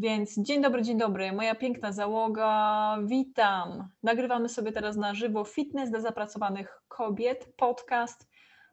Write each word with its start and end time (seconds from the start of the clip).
Więc 0.00 0.38
dzień 0.38 0.62
dobry, 0.62 0.82
dzień 0.82 0.98
dobry, 0.98 1.32
moja 1.32 1.54
piękna 1.54 1.92
załoga, 1.92 2.98
witam. 3.04 3.88
Nagrywamy 4.02 4.48
sobie 4.48 4.72
teraz 4.72 4.96
na 4.96 5.14
żywo 5.14 5.44
Fitness 5.44 5.90
dla 5.90 6.00
zapracowanych 6.00 6.82
kobiet, 6.88 7.52
podcast. 7.56 8.28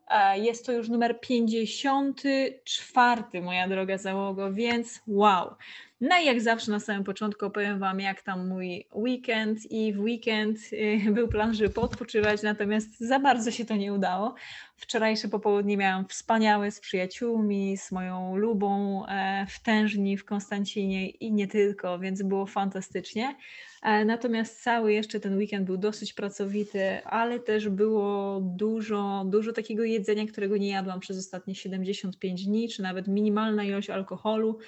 E, 0.08 0.39
jest 0.39 0.66
to 0.66 0.72
już 0.72 0.89
numer 0.89 1.19
54, 1.19 3.42
moja 3.42 3.67
droga 3.67 3.97
załogo, 3.97 4.53
więc 4.53 5.02
wow. 5.08 5.56
No 6.02 6.20
i 6.22 6.26
jak 6.26 6.42
zawsze 6.42 6.72
na 6.72 6.80
samym 6.80 7.03
początku 7.03 7.45
opowiem 7.45 7.80
Wam, 7.80 8.00
jak 8.00 8.22
tam 8.22 8.48
mój 8.48 8.88
weekend 8.95 9.72
i 9.72 9.94
w 9.94 10.00
weekend 10.00 10.58
y, 10.73 11.12
był 11.12 11.28
plan, 11.28 11.53
żeby 11.53 11.70
podpoczywać, 11.70 12.42
natomiast 12.44 13.00
za 13.00 13.20
bardzo 13.20 13.52
się 13.52 13.66
to 13.66 13.76
nie 13.76 13.94
udało. 13.94 14.36
Wczorajsze 14.75 15.28
popołudnie 15.28 15.78
miałam 15.78 16.08
wspaniałe 16.08 16.72
z 16.72 16.80
przyjaciółmi, 16.80 17.78
z 17.78 17.92
moją 17.92 18.36
lubą 18.36 19.03
e, 19.06 19.45
w 19.50 19.59
Tężni, 19.64 20.18
w 20.18 20.25
Konstancinie 20.25 21.09
i 21.09 21.31
nie 21.31 21.48
tylko, 21.48 22.00
więc 22.00 22.23
było 22.23 22.45
fantastycznie. 22.45 23.36
E, 23.84 24.06
natomiast 24.06 24.64
cały 24.64 24.94
jeszcze 24.94 25.20
ten 25.20 25.38
weekend 25.38 25.66
był 25.66 25.78
dosyć 25.78 26.14
pracowity, 26.14 27.06
ale 27.06 27.40
też 27.40 27.70
było 27.70 28.42
dużo, 28.42 29.25
dużo 29.25 29.53
takiego 29.53 29.84
jedzenia, 29.84 30.25
którego 30.28 30.58
nie 30.58 30.70
jadłam 30.70 31.00
przez 31.00 31.18
ostatnie 31.18 31.56
75 31.56 32.45
dni, 32.45 32.70
czy 32.70 32.81
nawet 32.81 33.08
minimalna 33.08 33.64
ilość 33.64 33.90
alkoholu. 33.90 34.59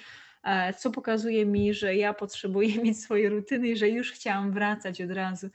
E, 0.42 0.74
co 0.74 0.90
pokazuje 0.90 1.46
mi, 1.46 1.74
że 1.74 1.96
ja 1.96 2.14
potrzebuję 2.14 2.82
mieć 2.82 3.00
swoje 3.00 3.28
rutyny 3.28 3.68
i 3.68 3.76
że 3.76 3.88
już 3.88 4.12
chciałam 4.12 4.52
wracać 4.52 5.00
od 5.00 5.10
razu. 5.10 5.48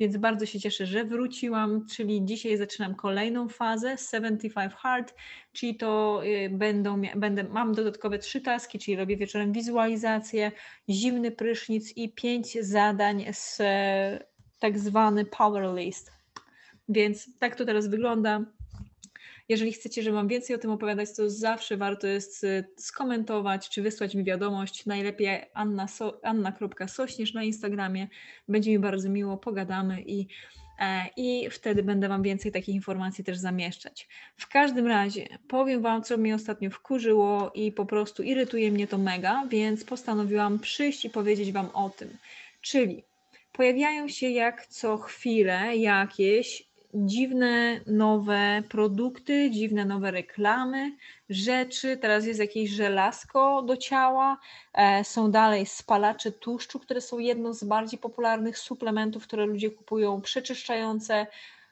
Więc 0.00 0.16
bardzo 0.16 0.46
się 0.46 0.60
cieszę, 0.60 0.86
że 0.86 1.04
wróciłam, 1.04 1.86
czyli 1.86 2.24
dzisiaj 2.24 2.56
zaczynam 2.56 2.94
kolejną 2.94 3.48
fazę 3.48 3.96
75 4.10 4.72
Hard, 4.72 5.14
czyli 5.52 5.76
to 5.76 6.20
y, 6.24 6.50
będą, 6.50 7.02
będę, 7.16 7.44
mam 7.44 7.74
dodatkowe 7.74 8.18
trzy 8.18 8.40
taski, 8.40 8.78
czyli 8.78 8.96
robię 8.96 9.16
wieczorem 9.16 9.52
wizualizację, 9.52 10.52
zimny 10.88 11.30
prysznic 11.30 11.96
i 11.96 12.12
pięć 12.12 12.64
zadań 12.64 13.24
z 13.32 13.60
e, 13.60 14.26
tak 14.58 14.78
zwany 14.78 15.24
power 15.24 15.74
list. 15.74 16.12
Więc 16.88 17.38
tak 17.38 17.56
to 17.56 17.64
teraz 17.64 17.88
wygląda. 17.88 18.55
Jeżeli 19.48 19.72
chcecie, 19.72 20.02
żeby 20.02 20.16
Wam 20.16 20.28
więcej 20.28 20.56
o 20.56 20.58
tym 20.58 20.70
opowiadać, 20.70 21.08
to 21.16 21.30
zawsze 21.30 21.76
warto 21.76 22.06
jest 22.06 22.44
y, 22.44 22.64
skomentować 22.76 23.68
czy 23.68 23.82
wysłać 23.82 24.14
mi 24.14 24.24
wiadomość. 24.24 24.86
Najlepiej 24.86 25.42
anna, 25.54 25.88
so, 25.88 26.20
anna.sośnierz 26.22 27.34
na 27.34 27.42
Instagramie. 27.42 28.08
Będzie 28.48 28.70
mi 28.70 28.78
bardzo 28.78 29.08
miło, 29.08 29.36
pogadamy 29.36 30.02
i 30.02 30.26
e, 30.80 31.06
i 31.16 31.50
wtedy 31.50 31.82
będę 31.82 32.08
Wam 32.08 32.22
więcej 32.22 32.52
takich 32.52 32.74
informacji 32.74 33.24
też 33.24 33.38
zamieszczać. 33.38 34.08
W 34.36 34.48
każdym 34.48 34.86
razie 34.86 35.26
powiem 35.48 35.82
Wam, 35.82 36.02
co 36.02 36.16
mnie 36.16 36.34
ostatnio 36.34 36.70
wkurzyło 36.70 37.50
i 37.54 37.72
po 37.72 37.86
prostu 37.86 38.22
irytuje 38.22 38.72
mnie 38.72 38.86
to 38.86 38.98
mega, 38.98 39.46
więc 39.50 39.84
postanowiłam 39.84 40.58
przyjść 40.58 41.04
i 41.04 41.10
powiedzieć 41.10 41.52
Wam 41.52 41.68
o 41.74 41.90
tym. 41.90 42.16
Czyli 42.60 43.02
pojawiają 43.52 44.08
się 44.08 44.30
jak 44.30 44.66
co 44.66 44.98
chwilę 44.98 45.76
jakieś 45.76 46.65
dziwne 46.94 47.80
nowe 47.86 48.62
produkty, 48.68 49.50
dziwne 49.50 49.84
nowe 49.84 50.10
reklamy, 50.10 50.96
rzeczy. 51.28 51.96
Teraz 51.96 52.26
jest 52.26 52.40
jakieś 52.40 52.70
żelazko 52.70 53.62
do 53.62 53.76
ciała, 53.76 54.38
e, 54.72 55.04
są 55.04 55.30
dalej 55.30 55.66
spalacze 55.66 56.32
tłuszczu, 56.32 56.80
które 56.80 57.00
są 57.00 57.18
jedną 57.18 57.52
z 57.52 57.64
bardziej 57.64 57.98
popularnych 57.98 58.58
suplementów, 58.58 59.24
które 59.24 59.46
ludzie 59.46 59.70
kupują, 59.70 60.20
przeczyszczające 60.20 61.26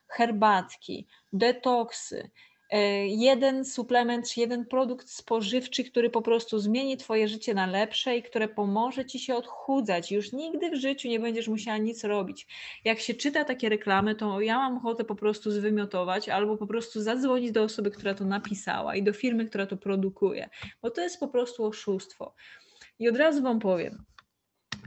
herbatki, 0.08 1.06
detoksy. 1.32 2.30
E, 2.70 3.06
jeden 3.06 3.64
suplement 3.64 4.30
czy 4.30 4.40
jeden 4.40 4.66
produkt 4.66 5.10
spożywczy, 5.10 5.84
który 5.84 6.10
po 6.10 6.22
prostu 6.22 6.58
zmieni 6.58 6.96
Twoje 6.96 7.28
życie 7.28 7.54
na 7.54 7.66
lepsze 7.66 8.16
i 8.16 8.22
które 8.22 8.48
pomoże 8.48 9.04
Ci 9.04 9.18
się 9.18 9.34
odchudzać. 9.34 10.12
Już 10.12 10.32
nigdy 10.32 10.70
w 10.70 10.74
życiu 10.74 11.08
nie 11.08 11.20
będziesz 11.20 11.48
musiała 11.48 11.78
nic 11.78 12.04
robić. 12.04 12.46
Jak 12.84 13.00
się 13.00 13.14
czyta 13.14 13.44
takie 13.44 13.68
reklamy, 13.68 14.14
to 14.14 14.40
ja 14.40 14.58
mam 14.58 14.76
ochotę 14.76 15.04
po 15.04 15.14
prostu 15.14 15.50
zwymiotować 15.50 16.28
albo 16.28 16.56
po 16.56 16.66
prostu 16.66 17.02
zadzwonić 17.02 17.52
do 17.52 17.62
osoby, 17.62 17.90
która 17.90 18.14
to 18.14 18.24
napisała 18.24 18.96
i 18.96 19.02
do 19.02 19.12
firmy, 19.12 19.46
która 19.46 19.66
to 19.66 19.76
produkuje, 19.76 20.48
bo 20.82 20.90
to 20.90 21.00
jest 21.00 21.20
po 21.20 21.28
prostu 21.28 21.64
oszustwo. 21.64 22.34
I 22.98 23.08
od 23.08 23.16
razu 23.16 23.42
Wam 23.42 23.58
powiem, 23.58 24.04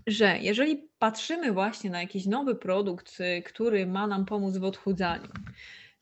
że 0.07 0.37
jeżeli 0.41 0.89
patrzymy 0.99 1.51
właśnie 1.51 1.89
na 1.89 2.01
jakiś 2.01 2.25
nowy 2.25 2.55
produkt, 2.55 3.19
y, 3.19 3.41
który 3.41 3.85
ma 3.87 4.07
nam 4.07 4.25
pomóc 4.25 4.57
w 4.57 4.63
odchudzaniu, 4.63 5.27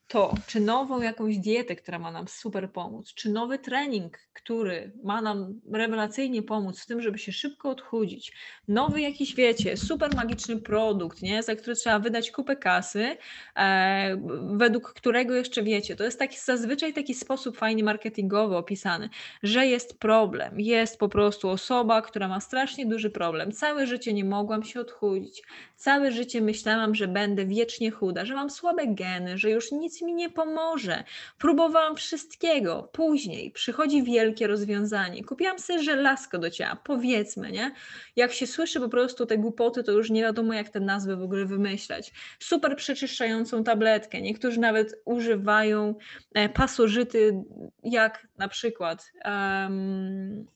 to, 0.07 0.33
czy 0.47 0.59
nową 0.59 1.01
jakąś 1.01 1.37
dietę, 1.37 1.75
która 1.75 1.99
ma 1.99 2.11
nam 2.11 2.27
super 2.27 2.71
pomóc, 2.71 3.13
czy 3.13 3.29
nowy 3.29 3.59
trening, 3.59 4.17
który 4.33 4.91
ma 5.03 5.21
nam 5.21 5.61
rewelacyjnie 5.73 6.43
pomóc 6.43 6.79
w 6.79 6.85
tym, 6.85 7.01
żeby 7.01 7.17
się 7.17 7.31
szybko 7.31 7.69
odchudzić, 7.69 8.33
nowy 8.67 9.01
jakiś, 9.01 9.35
wiecie, 9.35 9.77
super 9.77 10.15
magiczny 10.15 10.57
produkt, 10.57 11.21
nie, 11.21 11.43
za 11.43 11.55
który 11.55 11.75
trzeba 11.75 11.99
wydać 11.99 12.31
kupę 12.31 12.55
kasy, 12.55 13.17
e, 13.55 14.17
według 14.57 14.93
którego 14.93 15.35
jeszcze 15.35 15.63
wiecie, 15.63 15.95
to 15.95 16.03
jest 16.03 16.19
taki 16.19 16.37
zazwyczaj 16.39 16.93
taki 16.93 17.13
sposób 17.13 17.57
fajnie 17.57 17.83
marketingowy 17.83 18.57
opisany, 18.57 19.09
że 19.43 19.67
jest 19.67 19.99
problem, 19.99 20.59
jest 20.59 20.99
po 20.99 21.09
prostu 21.09 21.49
osoba, 21.49 22.01
która 22.01 22.27
ma 22.27 22.39
strasznie 22.39 22.85
duży 22.85 23.09
problem, 23.09 23.51
całe 23.51 23.87
życie 23.87 24.13
nie 24.13 24.25
mogłam 24.25 24.63
się 24.63 24.79
odchudzić, 24.79 25.43
całe 25.75 26.11
życie 26.11 26.41
myślałam, 26.41 26.95
że 26.95 27.07
będę 27.07 27.45
wiecznie 27.45 27.91
chuda, 27.91 28.25
że 28.25 28.35
mam 28.35 28.49
słabe 28.49 28.87
geny, 28.87 29.37
że 29.37 29.49
już 29.49 29.71
nic 29.71 29.94
nic 29.95 30.01
mi 30.01 30.13
nie 30.13 30.29
pomoże. 30.29 31.03
Próbowałam 31.37 31.95
wszystkiego. 31.95 32.89
Później 32.91 33.51
przychodzi 33.51 34.03
wielkie 34.03 34.47
rozwiązanie. 34.47 35.23
Kupiłam 35.23 35.59
sobie 35.59 35.83
żelazko 35.83 36.37
do 36.37 36.49
ciała, 36.49 36.75
powiedzmy, 36.83 37.51
nie? 37.51 37.71
Jak 38.15 38.33
się 38.33 38.47
słyszy 38.47 38.79
po 38.79 38.89
prostu 38.89 39.25
te 39.25 39.37
głupoty, 39.37 39.83
to 39.83 39.91
już 39.91 40.09
nie 40.09 40.21
wiadomo, 40.21 40.53
jak 40.53 40.69
te 40.69 40.79
nazwy 40.79 41.15
w 41.15 41.21
ogóle 41.21 41.45
wymyślać. 41.45 42.11
Super 42.39 42.75
przeczyszczającą 42.75 43.63
tabletkę. 43.63 44.21
Niektórzy 44.21 44.59
nawet 44.59 44.95
używają 45.05 45.95
e, 46.33 46.49
pasożyty, 46.49 47.43
jak 47.83 48.27
na 48.37 48.47
przykład. 48.47 49.11
Um, 49.25 50.54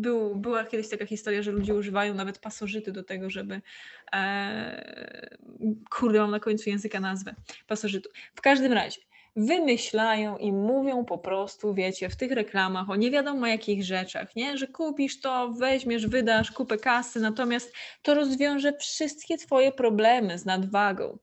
był, 0.00 0.36
była 0.36 0.64
kiedyś 0.64 0.88
taka 0.88 1.06
historia, 1.06 1.42
że 1.42 1.52
ludzie 1.52 1.74
używają 1.74 2.14
nawet 2.14 2.38
pasożyty 2.38 2.92
do 2.92 3.04
tego, 3.04 3.30
żeby. 3.30 3.60
E, 4.14 4.98
kurde, 5.90 6.20
mam 6.20 6.30
na 6.30 6.40
końcu 6.40 6.70
języka 6.70 7.00
nazwę 7.00 7.34
pasożytu. 7.66 8.10
W 8.34 8.40
każdym 8.40 8.72
razie 8.72 9.00
wymyślają 9.36 10.36
i 10.36 10.52
mówią 10.52 11.04
po 11.04 11.18
prostu, 11.18 11.74
wiecie, 11.74 12.08
w 12.08 12.16
tych 12.16 12.32
reklamach 12.32 12.90
o 12.90 12.96
nie 12.96 13.10
wiadomo 13.10 13.46
jakich 13.46 13.84
rzeczach, 13.84 14.36
nie? 14.36 14.58
Że 14.58 14.66
kupisz 14.66 15.20
to, 15.20 15.52
weźmiesz, 15.52 16.06
wydasz 16.06 16.50
kupę 16.50 16.78
kasy, 16.78 17.20
natomiast 17.20 17.72
to 18.02 18.14
rozwiąże 18.14 18.72
wszystkie 18.72 19.38
Twoje 19.38 19.72
problemy 19.72 20.38
z 20.38 20.44
nadwagą 20.44 21.18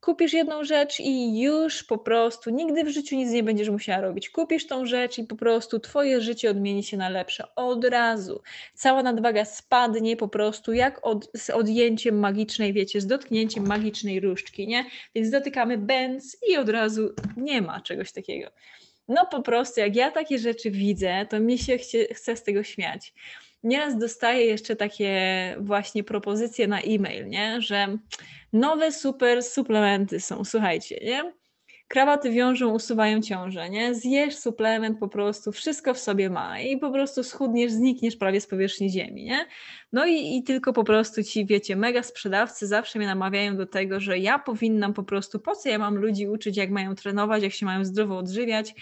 kupisz 0.00 0.32
jedną 0.32 0.64
rzecz 0.64 1.00
i 1.00 1.40
już 1.40 1.84
po 1.84 1.98
prostu 1.98 2.50
nigdy 2.50 2.84
w 2.84 2.88
życiu 2.88 3.16
nic 3.16 3.30
nie 3.30 3.42
będziesz 3.42 3.68
musiała 3.68 4.00
robić. 4.00 4.30
Kupisz 4.30 4.66
tą 4.66 4.86
rzecz 4.86 5.18
i 5.18 5.24
po 5.24 5.36
prostu 5.36 5.80
twoje 5.80 6.20
życie 6.20 6.50
odmieni 6.50 6.82
się 6.82 6.96
na 6.96 7.08
lepsze 7.08 7.54
od 7.54 7.84
razu. 7.84 8.42
Cała 8.74 9.02
nadwaga 9.02 9.44
spadnie 9.44 10.16
po 10.16 10.28
prostu 10.28 10.72
jak 10.72 11.06
od, 11.06 11.30
z 11.36 11.50
odjęciem 11.50 12.18
magicznej, 12.18 12.72
wiecie, 12.72 13.00
z 13.00 13.06
dotknięciem 13.06 13.66
magicznej 13.66 14.20
różdżki, 14.20 14.66
nie? 14.66 14.84
Więc 15.14 15.30
dotykamy 15.30 15.78
bęc 15.78 16.36
i 16.48 16.56
od 16.56 16.68
razu 16.68 17.14
nie 17.36 17.62
ma 17.62 17.80
czegoś 17.80 18.12
takiego. 18.12 18.50
No 19.08 19.26
po 19.26 19.42
prostu, 19.42 19.80
jak 19.80 19.96
ja 19.96 20.10
takie 20.10 20.38
rzeczy 20.38 20.70
widzę, 20.70 21.26
to 21.30 21.40
mi 21.40 21.58
się 21.58 21.78
chce, 21.78 21.98
chce 22.14 22.36
z 22.36 22.42
tego 22.42 22.62
śmiać. 22.62 23.12
Nieraz 23.62 23.98
dostaję 23.98 24.46
jeszcze 24.46 24.76
takie 24.76 25.56
właśnie 25.60 26.04
propozycje 26.04 26.68
na 26.68 26.80
e-mail, 26.80 27.28
nie? 27.28 27.60
że 27.60 27.98
nowe 28.52 28.92
super 28.92 29.42
suplementy 29.42 30.20
są, 30.20 30.44
słuchajcie, 30.44 31.00
nie? 31.04 31.32
krawaty 31.90 32.30
wiążą, 32.30 32.72
usuwają 32.72 33.20
ciążę, 33.20 33.70
nie? 33.70 33.94
Zjesz 33.94 34.36
suplement 34.36 34.98
po 34.98 35.08
prostu, 35.08 35.52
wszystko 35.52 35.94
w 35.94 35.98
sobie 35.98 36.30
ma 36.30 36.60
i 36.60 36.78
po 36.78 36.90
prostu 36.90 37.24
schudniesz, 37.24 37.72
znikniesz 37.72 38.16
prawie 38.16 38.40
z 38.40 38.46
powierzchni 38.46 38.90
ziemi, 38.90 39.24
nie? 39.24 39.46
No 39.92 40.06
i, 40.06 40.36
i 40.36 40.42
tylko 40.42 40.72
po 40.72 40.84
prostu 40.84 41.22
ci, 41.22 41.46
wiecie, 41.46 41.76
mega 41.76 42.02
sprzedawcy 42.02 42.66
zawsze 42.66 42.98
mnie 42.98 43.08
namawiają 43.08 43.56
do 43.56 43.66
tego, 43.66 44.00
że 44.00 44.18
ja 44.18 44.38
powinnam 44.38 44.94
po 44.94 45.02
prostu, 45.02 45.40
po 45.40 45.56
co 45.56 45.68
ja 45.68 45.78
mam 45.78 45.96
ludzi 45.96 46.28
uczyć, 46.28 46.56
jak 46.56 46.70
mają 46.70 46.94
trenować, 46.94 47.42
jak 47.42 47.52
się 47.52 47.66
mają 47.66 47.84
zdrowo 47.84 48.18
odżywiać, 48.18 48.74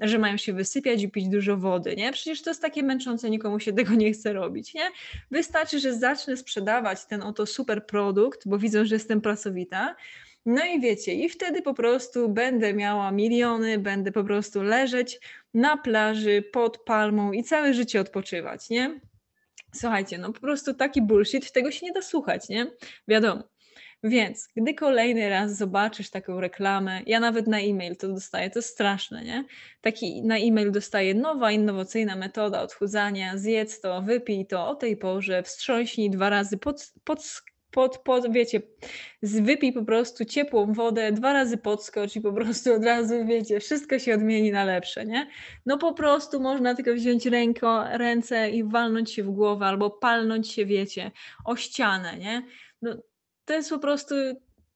że 0.00 0.18
mają 0.18 0.36
się 0.36 0.52
wysypiać 0.52 1.02
i 1.02 1.10
pić 1.10 1.28
dużo 1.28 1.56
wody, 1.56 1.96
nie? 1.96 2.12
Przecież 2.12 2.42
to 2.42 2.50
jest 2.50 2.62
takie 2.62 2.82
męczące, 2.82 3.30
nikomu 3.30 3.60
się 3.60 3.72
tego 3.72 3.94
nie 3.94 4.12
chce 4.12 4.32
robić, 4.32 4.74
nie? 4.74 4.90
Wystarczy, 5.30 5.80
że 5.80 5.94
zacznę 5.94 6.36
sprzedawać 6.36 7.06
ten 7.06 7.22
oto 7.22 7.46
super 7.46 7.86
produkt, 7.86 8.48
bo 8.48 8.58
widzą, 8.58 8.84
że 8.84 8.94
jestem 8.94 9.20
pracowita, 9.20 9.96
no 10.46 10.64
i 10.64 10.80
wiecie, 10.80 11.14
i 11.14 11.28
wtedy 11.28 11.62
po 11.62 11.74
prostu 11.74 12.28
będę 12.28 12.74
miała 12.74 13.10
miliony, 13.10 13.78
będę 13.78 14.12
po 14.12 14.24
prostu 14.24 14.62
leżeć 14.62 15.20
na 15.54 15.76
plaży 15.76 16.42
pod 16.52 16.78
palmą 16.78 17.32
i 17.32 17.42
całe 17.42 17.74
życie 17.74 18.00
odpoczywać, 18.00 18.70
nie? 18.70 19.00
Słuchajcie, 19.74 20.18
no 20.18 20.32
po 20.32 20.40
prostu 20.40 20.74
taki 20.74 21.02
bullshit, 21.02 21.52
tego 21.52 21.70
się 21.70 21.86
nie 21.86 21.92
da 21.92 22.02
słuchać, 22.02 22.48
nie? 22.48 22.66
Wiadomo. 23.08 23.55
Więc 24.08 24.48
gdy 24.56 24.74
kolejny 24.74 25.28
raz 25.28 25.56
zobaczysz 25.56 26.10
taką 26.10 26.40
reklamę, 26.40 27.00
ja 27.06 27.20
nawet 27.20 27.46
na 27.46 27.60
e-mail 27.60 27.96
to 27.96 28.08
dostaję, 28.08 28.50
to 28.50 28.58
jest 28.58 28.68
straszne, 28.68 29.24
nie? 29.24 29.44
Taki 29.80 30.22
na 30.22 30.38
e-mail 30.38 30.72
dostaję 30.72 31.14
nowa, 31.14 31.52
innowacyjna 31.52 32.16
metoda 32.16 32.62
odchudzania, 32.62 33.38
zjedz 33.38 33.80
to, 33.80 34.02
wypij 34.02 34.46
to 34.46 34.68
o 34.68 34.74
tej 34.74 34.96
porze, 34.96 35.42
wstrząśnij 35.42 36.10
dwa 36.10 36.30
razy 36.30 36.58
pod, 36.58 36.92
pod 37.04 37.42
pod, 37.70 37.98
pod, 37.98 38.32
wiecie, 38.32 38.62
wypij 39.22 39.72
po 39.72 39.84
prostu 39.84 40.24
ciepłą 40.24 40.72
wodę, 40.72 41.12
dwa 41.12 41.32
razy 41.32 41.56
podskocz 41.56 42.16
i 42.16 42.20
po 42.20 42.32
prostu 42.32 42.74
od 42.74 42.84
razu, 42.84 43.14
wiecie, 43.26 43.60
wszystko 43.60 43.98
się 43.98 44.14
odmieni 44.14 44.50
na 44.50 44.64
lepsze, 44.64 45.06
nie? 45.06 45.26
No 45.66 45.78
po 45.78 45.94
prostu 45.94 46.40
można 46.40 46.74
tylko 46.74 46.94
wziąć 46.94 47.26
ręko, 47.26 47.84
ręce 47.92 48.50
i 48.50 48.64
walnąć 48.64 49.12
się 49.12 49.22
w 49.22 49.30
głowę 49.30 49.66
albo 49.66 49.90
palnąć 49.90 50.52
się, 50.52 50.66
wiecie, 50.66 51.10
o 51.44 51.56
ścianę, 51.56 52.18
nie? 52.18 52.42
No, 52.82 52.96
to 53.46 53.54
jest 53.54 53.70
po 53.70 53.78
prostu, 53.78 54.14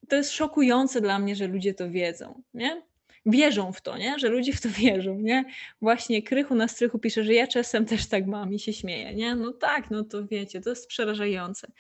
to 0.09 0.17
jest 0.17 0.31
szokujące 0.31 1.01
dla 1.01 1.19
mnie, 1.19 1.37
że 1.37 1.47
ludzie 1.47 1.75
to 1.75 1.91
wiedzą, 1.91 2.43
nie? 2.55 2.83
Wierzą 3.27 3.73
w 3.73 3.81
to, 3.81 3.99
nie? 3.99 4.19
Że 4.19 4.29
ludzie 4.29 4.53
w 4.53 4.61
to 4.61 4.69
wierzą, 4.81 5.19
nie? 5.19 5.45
Właśnie 5.83 6.23
Krychu 6.23 6.55
na 6.55 6.69
strychu 6.69 6.99
pisze, 6.99 7.25
że 7.25 7.35
ja 7.35 7.47
czasem 7.47 7.87
też 7.87 8.07
tak 8.07 8.27
mam 8.27 8.55
i 8.55 8.59
się 8.59 8.73
śmieję, 8.73 9.15
nie? 9.15 9.35
No 9.35 9.53
tak, 9.53 9.91
no 9.91 10.05
to 10.05 10.27
wiecie, 10.27 10.61
to 10.61 10.71
jest 10.71 10.87
przerażające 10.87 11.73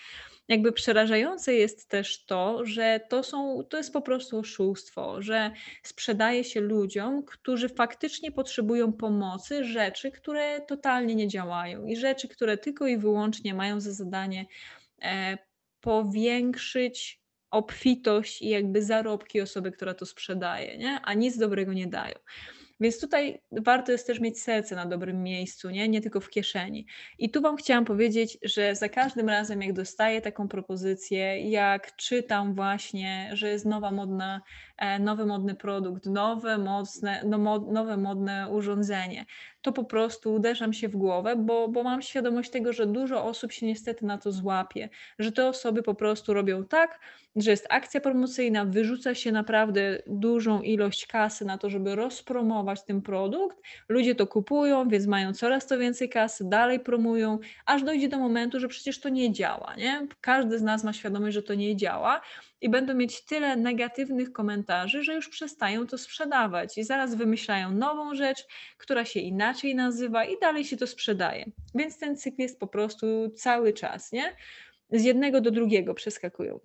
jakby 0.50 0.72
przerażające 0.72 1.54
jest 1.54 1.88
też 1.88 2.25
to, 2.25 2.66
że 2.66 3.00
to, 3.08 3.22
są, 3.22 3.64
to 3.64 3.76
jest 3.76 3.92
po 3.92 4.02
prostu 4.02 4.38
oszustwo, 4.38 5.22
że 5.22 5.50
sprzedaje 5.82 6.44
się 6.44 6.60
ludziom, 6.60 7.22
którzy 7.22 7.69
faktycznie 7.69 8.32
potrzebują 8.32 8.92
pomocy, 8.92 9.64
rzeczy, 9.64 10.10
które 10.10 10.60
totalnie 10.60 11.14
nie 11.14 11.28
działają 11.28 11.87
i 11.87 11.96
rzeczy, 11.96 12.28
które 12.28 12.58
tylko 12.58 12.87
i 12.87 12.98
wyłącznie 12.98 13.54
mają 13.54 13.81
za 13.81 13.92
zadanie 13.92 14.46
e, 15.02 15.38
powiększyć 15.81 17.21
obfitość 17.50 18.43
i 18.43 18.49
jakby 18.49 18.82
zarobki 18.82 19.41
osoby, 19.41 19.73
która 19.73 19.94
to 19.94 20.06
sprzedaje, 20.06 20.79
nie? 20.79 21.00
a 21.05 21.15
nic 21.15 21.38
dobrego 21.38 21.73
nie 21.73 21.87
dają. 21.87 22.15
Więc 22.81 23.00
tutaj 23.00 23.43
warto 23.65 23.93
jest 23.93 24.06
też 24.06 24.21
mieć 24.21 24.41
serce 24.41 24.77
na 24.77 24.87
dobrym 24.87 25.23
miejscu, 25.23 25.71
nie? 25.71 25.88
nie 25.88 26.00
tylko 26.00 26.21
w 26.21 26.31
kieszeni. 26.31 26.87
I 27.19 27.31
tu 27.31 27.43
Wam 27.43 27.56
chciałam 27.56 27.85
powiedzieć, 27.85 28.38
że 28.43 28.75
za 28.75 28.88
każdym 28.88 29.29
razem, 29.29 29.62
jak 29.62 29.73
dostaję 29.73 30.21
taką 30.21 30.49
propozycję, 30.49 31.50
jak 31.50 31.97
czytam 31.97 32.55
właśnie, 32.55 33.31
że 33.33 33.49
jest 33.49 33.67
nowa 33.67 33.91
modna, 33.91 34.41
e, 34.76 34.99
nowy 34.99 35.26
modny 35.26 35.55
produkt, 35.55 36.06
nowe, 36.06 36.59
mocne, 36.59 37.23
no, 37.26 37.59
nowe 37.59 37.97
modne 37.97 38.49
urządzenie, 38.50 39.25
to 39.62 39.73
po 39.73 39.85
prostu 39.85 40.35
uderzam 40.35 40.73
się 40.73 40.89
w 40.89 40.97
głowę, 40.97 41.37
bo, 41.37 41.69
bo 41.69 41.83
mam 41.83 42.03
świadomość 42.03 42.51
tego, 42.51 42.73
że 42.73 42.87
dużo 42.87 43.25
osób 43.25 43.53
się 43.53 43.67
niestety 43.67 44.07
na 44.07 44.19
to 44.19 44.33
złapie, 44.33 44.89
że 45.19 45.33
te 45.33 45.47
osoby 45.47 45.83
po 45.83 45.95
prostu 45.95 46.35
robią 46.35 46.65
tak, 46.65 47.01
że 47.37 47.51
jest 47.51 47.67
akcja 47.71 48.01
promocyjna, 48.01 48.65
wyrzuca 48.65 49.15
się 49.15 49.33
naprawdę 49.33 50.03
dużą 50.07 50.62
ilość 50.62 51.07
kasy 51.07 51.45
na 51.45 51.59
to, 51.59 51.71
żeby 51.71 51.95
rozpromować 51.95 52.85
ten 52.85 53.03
produkt. 53.03 53.57
Ludzie 53.89 54.15
to 54.15 54.27
kupują, 54.27 54.89
więc 54.89 55.07
mają 55.07 55.35
coraz 55.35 55.67
to 55.67 55.79
więcej 55.79 56.09
kasy, 56.09 56.45
dalej 56.49 56.81
promują, 56.81 57.39
aż 57.67 57.83
dojdzie 57.83 58.09
do 58.09 58.19
momentu, 58.19 58.61
że 58.61 58.69
przecież 58.69 59.01
to 59.01 59.09
nie 59.09 59.33
działa. 59.33 59.75
Nie? 59.77 60.07
Każdy 60.21 60.59
z 60.59 60.62
nas 60.62 60.85
ma 60.85 60.93
świadomość, 60.93 61.35
że 61.35 61.43
to 61.43 61.55
nie 61.55 61.77
działa 61.77 62.21
i 62.61 62.69
będą 62.69 62.95
mieć 62.95 63.25
tyle 63.25 63.57
negatywnych 63.57 64.33
komentarzy, 64.33 65.03
że 65.03 65.15
już 65.15 65.29
przestają 65.29 65.87
to 65.87 65.99
sprzedawać 65.99 66.79
i 66.79 66.85
zaraz 66.85 67.15
wymyślają 67.15 67.73
nową 67.73 68.15
rzecz, 68.15 68.47
która 68.79 69.05
się 69.05 69.21
inaczej 69.21 69.50
nazywa 69.75 70.25
i 70.25 70.38
dalej 70.38 70.64
się 70.64 70.76
to 70.76 70.87
sprzedaje. 70.87 71.50
Więc 71.75 71.99
ten 71.99 72.17
cykl 72.17 72.43
jest 72.43 72.61
po 72.61 72.67
prostu 72.67 73.06
cały 73.31 73.73
czas, 73.73 74.12
nie? 74.12 74.37
Z 74.91 75.05
jednego 75.05 75.41
do 75.41 75.50
drugiego 75.50 75.94
przeskakują. 75.94 76.61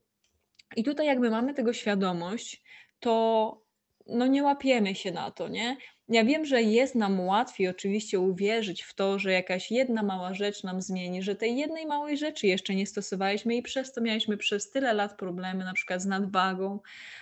I 0.76 0.84
tutaj 0.84 1.06
jakby 1.06 1.30
mamy 1.30 1.54
tego 1.54 1.74
świadomość, 1.74 2.64
to 3.00 3.65
no 4.08 4.28
nie 4.28 4.44
łapiemy 4.44 4.96
się 4.96 5.12
na 5.12 5.32
to, 5.32 5.48
nie? 5.48 5.78
Ja 6.10 6.26
wiem, 6.26 6.46
że 6.46 6.62
jest 6.62 6.96
nam 6.96 7.20
łatwiej 7.20 7.68
oczywiście 7.68 8.20
uwierzyć 8.20 8.84
w 8.84 8.94
to, 8.94 9.20
że 9.20 9.32
jakaś 9.32 9.72
jedna 9.72 10.04
mała 10.04 10.34
rzecz 10.34 10.64
nam 10.64 10.82
zmieni, 10.82 11.24
że 11.24 11.36
tej 11.36 11.58
jednej 11.58 11.86
małej 11.86 12.18
rzeczy 12.18 12.48
jeszcze 12.48 12.76
nie 12.76 12.88
stosowaliśmy 12.88 13.56
i 13.56 13.62
przez 13.62 13.94
to 13.94 14.02
mieliśmy 14.02 14.38
przez 14.38 14.70
tyle 14.70 14.94
lat 14.94 15.18
problemy, 15.18 15.64
na 15.64 15.74
przykład 15.74 16.02
z 16.02 16.06
nadwagą 16.06 16.80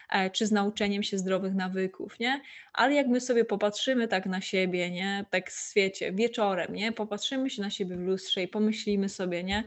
e, 0.09 0.29
czy 0.29 0.47
z 0.47 0.51
nauczeniem 0.51 1.03
się 1.03 1.17
zdrowych 1.17 1.55
nawyków, 1.55 2.19
nie? 2.19 2.41
Ale 2.73 2.93
jak 2.93 3.07
my 3.07 3.21
sobie 3.21 3.45
popatrzymy 3.45 4.07
tak 4.07 4.25
na 4.25 4.41
siebie, 4.41 4.91
nie? 4.91 5.25
Tak 5.29 5.51
w 5.51 5.69
świecie, 5.69 6.11
wieczorem, 6.11 6.73
nie? 6.75 6.91
Popatrzymy 6.91 7.49
się 7.49 7.61
na 7.61 7.69
siebie 7.69 7.95
w 7.95 7.99
lustrze 7.99 8.43
i 8.43 8.47
pomyślimy 8.47 9.09
sobie, 9.09 9.43
nie? 9.43 9.63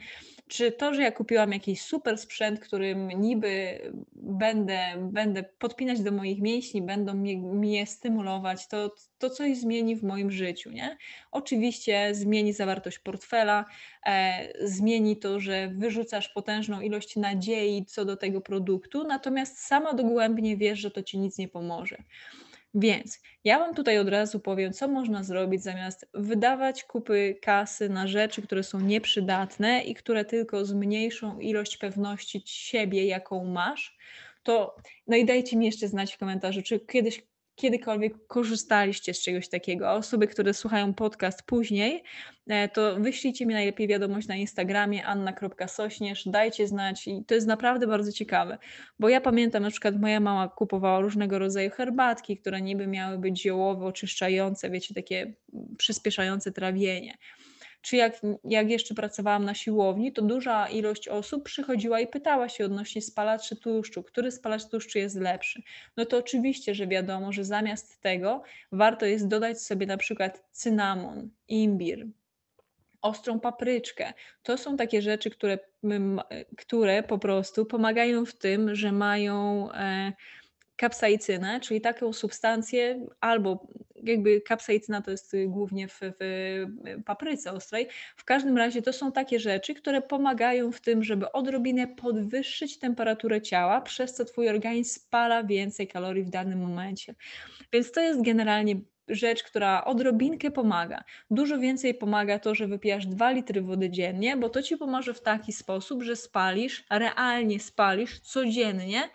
Czy 0.48 0.72
to, 0.72 0.94
że 0.94 1.02
ja 1.02 1.12
kupiłam 1.12 1.52
jakiś 1.52 1.82
super 1.82 2.18
sprzęt, 2.18 2.60
którym 2.60 3.08
niby 3.08 3.80
będę, 4.12 4.78
będę 4.98 5.42
podpinać 5.42 6.00
do 6.00 6.12
moich 6.12 6.40
mięśni, 6.40 6.82
będą 6.82 7.14
mnie, 7.14 7.38
mnie 7.38 7.86
stymulować, 7.86 8.68
to, 8.68 8.94
to 9.18 9.30
coś 9.30 9.58
zmieni 9.58 9.96
w 9.96 10.02
moim 10.02 10.30
życiu, 10.30 10.70
nie? 10.70 10.96
Oczywiście 11.32 12.14
zmieni 12.14 12.52
zawartość 12.52 12.98
portfela, 12.98 13.64
e, 14.06 14.48
zmieni 14.68 15.16
to, 15.16 15.40
że 15.40 15.68
wyrzucasz 15.68 16.28
potężną 16.28 16.80
ilość 16.80 17.16
nadziei 17.16 17.84
co 17.84 18.04
do 18.04 18.16
tego 18.16 18.40
produktu, 18.40 19.04
natomiast 19.04 19.58
sama 19.58 19.92
dogłębnie 19.92 20.56
wiesz, 20.56 20.78
że 20.78 20.90
to 20.90 21.02
ci 21.02 21.18
nic 21.18 21.38
nie 21.38 21.48
pomoże. 21.48 21.96
Więc 22.78 23.20
ja 23.44 23.58
Wam 23.58 23.74
tutaj 23.74 23.98
od 23.98 24.08
razu 24.08 24.40
powiem, 24.40 24.72
co 24.72 24.88
można 24.88 25.24
zrobić 25.24 25.62
zamiast 25.62 26.08
wydawać 26.14 26.84
kupy 26.84 27.38
kasy 27.42 27.88
na 27.88 28.06
rzeczy, 28.08 28.42
które 28.42 28.62
są 28.62 28.80
nieprzydatne 28.80 29.82
i 29.82 29.94
które 29.94 30.24
tylko 30.24 30.64
zmniejszą 30.64 31.38
ilość 31.38 31.76
pewności 31.76 32.42
siebie, 32.46 33.06
jaką 33.06 33.44
masz. 33.44 33.96
To 34.42 34.76
no 35.06 35.16
i 35.16 35.24
dajcie 35.24 35.56
mi 35.56 35.66
jeszcze 35.66 35.88
znać 35.88 36.14
w 36.14 36.18
komentarzu, 36.18 36.62
czy 36.62 36.80
kiedyś 36.80 37.22
kiedykolwiek 37.56 38.26
korzystaliście 38.26 39.14
z 39.14 39.22
czegoś 39.22 39.48
takiego, 39.48 39.92
osoby, 39.92 40.26
które 40.26 40.54
słuchają 40.54 40.94
podcast 40.94 41.42
później, 41.42 42.02
e, 42.48 42.68
to 42.68 42.96
wyślijcie 43.00 43.46
mi 43.46 43.54
najlepiej 43.54 43.88
wiadomość 43.88 44.28
na 44.28 44.36
Instagramie 44.36 45.06
anna.sośnierz, 45.06 46.28
dajcie 46.28 46.68
znać 46.68 47.08
i 47.08 47.24
to 47.24 47.34
jest 47.34 47.46
naprawdę 47.46 47.86
bardzo 47.86 48.12
ciekawe, 48.12 48.58
bo 48.98 49.08
ja 49.08 49.20
pamiętam 49.20 49.62
na 49.62 49.70
przykład 49.70 50.00
moja 50.00 50.20
mama 50.20 50.48
kupowała 50.48 51.00
różnego 51.00 51.38
rodzaju 51.38 51.70
herbatki, 51.70 52.36
które 52.36 52.60
niby 52.60 52.86
miały 52.86 53.18
być 53.18 53.42
ziołowe, 53.42 53.86
oczyszczające, 53.86 54.70
wiecie, 54.70 54.94
takie 54.94 55.32
przyspieszające 55.78 56.52
trawienie 56.52 57.18
czy 57.86 57.96
jak, 57.96 58.20
jak 58.44 58.70
jeszcze 58.70 58.94
pracowałam 58.94 59.44
na 59.44 59.54
siłowni, 59.54 60.12
to 60.12 60.22
duża 60.22 60.68
ilość 60.68 61.08
osób 61.08 61.44
przychodziła 61.44 62.00
i 62.00 62.06
pytała 62.06 62.48
się 62.48 62.64
odnośnie 62.64 63.02
spalaczy 63.02 63.56
tłuszczu, 63.56 64.02
który 64.02 64.30
spalacz 64.30 64.64
tłuszczu 64.68 64.98
jest 64.98 65.16
lepszy. 65.16 65.62
No 65.96 66.06
to 66.06 66.18
oczywiście, 66.18 66.74
że 66.74 66.86
wiadomo, 66.86 67.32
że 67.32 67.44
zamiast 67.44 68.00
tego 68.00 68.42
warto 68.72 69.06
jest 69.06 69.28
dodać 69.28 69.62
sobie 69.62 69.86
na 69.86 69.96
przykład 69.96 70.44
cynamon, 70.50 71.30
imbir, 71.48 72.06
ostrą 73.02 73.40
papryczkę. 73.40 74.12
To 74.42 74.58
są 74.58 74.76
takie 74.76 75.02
rzeczy, 75.02 75.30
które, 75.30 75.58
które 76.56 77.02
po 77.02 77.18
prostu 77.18 77.66
pomagają 77.66 78.26
w 78.26 78.34
tym, 78.34 78.74
że 78.74 78.92
mają. 78.92 79.68
E, 79.72 80.12
kapsaicynę, 80.76 81.60
czyli 81.60 81.80
taką 81.80 82.12
substancję, 82.12 83.06
albo 83.20 83.66
jakby 84.02 84.40
kapsaicyna 84.40 85.02
to 85.02 85.10
jest 85.10 85.36
głównie 85.46 85.88
w, 85.88 86.00
w 86.00 86.66
papryce 87.06 87.52
ostrej. 87.52 87.88
W 88.16 88.24
każdym 88.24 88.56
razie 88.56 88.82
to 88.82 88.92
są 88.92 89.12
takie 89.12 89.40
rzeczy, 89.40 89.74
które 89.74 90.02
pomagają 90.02 90.72
w 90.72 90.80
tym, 90.80 91.04
żeby 91.04 91.32
odrobinę 91.32 91.86
podwyższyć 91.86 92.78
temperaturę 92.78 93.42
ciała, 93.42 93.80
przez 93.80 94.14
co 94.14 94.24
twój 94.24 94.48
organizm 94.48 94.94
spala 94.94 95.44
więcej 95.44 95.88
kalorii 95.88 96.24
w 96.24 96.30
danym 96.30 96.58
momencie. 96.58 97.14
Więc 97.72 97.92
to 97.92 98.00
jest 98.00 98.22
generalnie 98.22 98.76
rzecz, 99.08 99.42
która 99.42 99.84
odrobinkę 99.84 100.50
pomaga. 100.50 101.04
Dużo 101.30 101.58
więcej 101.58 101.94
pomaga 101.94 102.38
to, 102.38 102.54
że 102.54 102.66
wypijasz 102.68 103.06
2 103.06 103.30
litry 103.30 103.62
wody 103.62 103.90
dziennie, 103.90 104.36
bo 104.36 104.48
to 104.48 104.62
ci 104.62 104.76
pomoże 104.76 105.14
w 105.14 105.20
taki 105.20 105.52
sposób, 105.52 106.02
że 106.02 106.16
spalisz, 106.16 106.84
realnie 106.90 107.60
spalisz 107.60 108.20
codziennie 108.20 109.08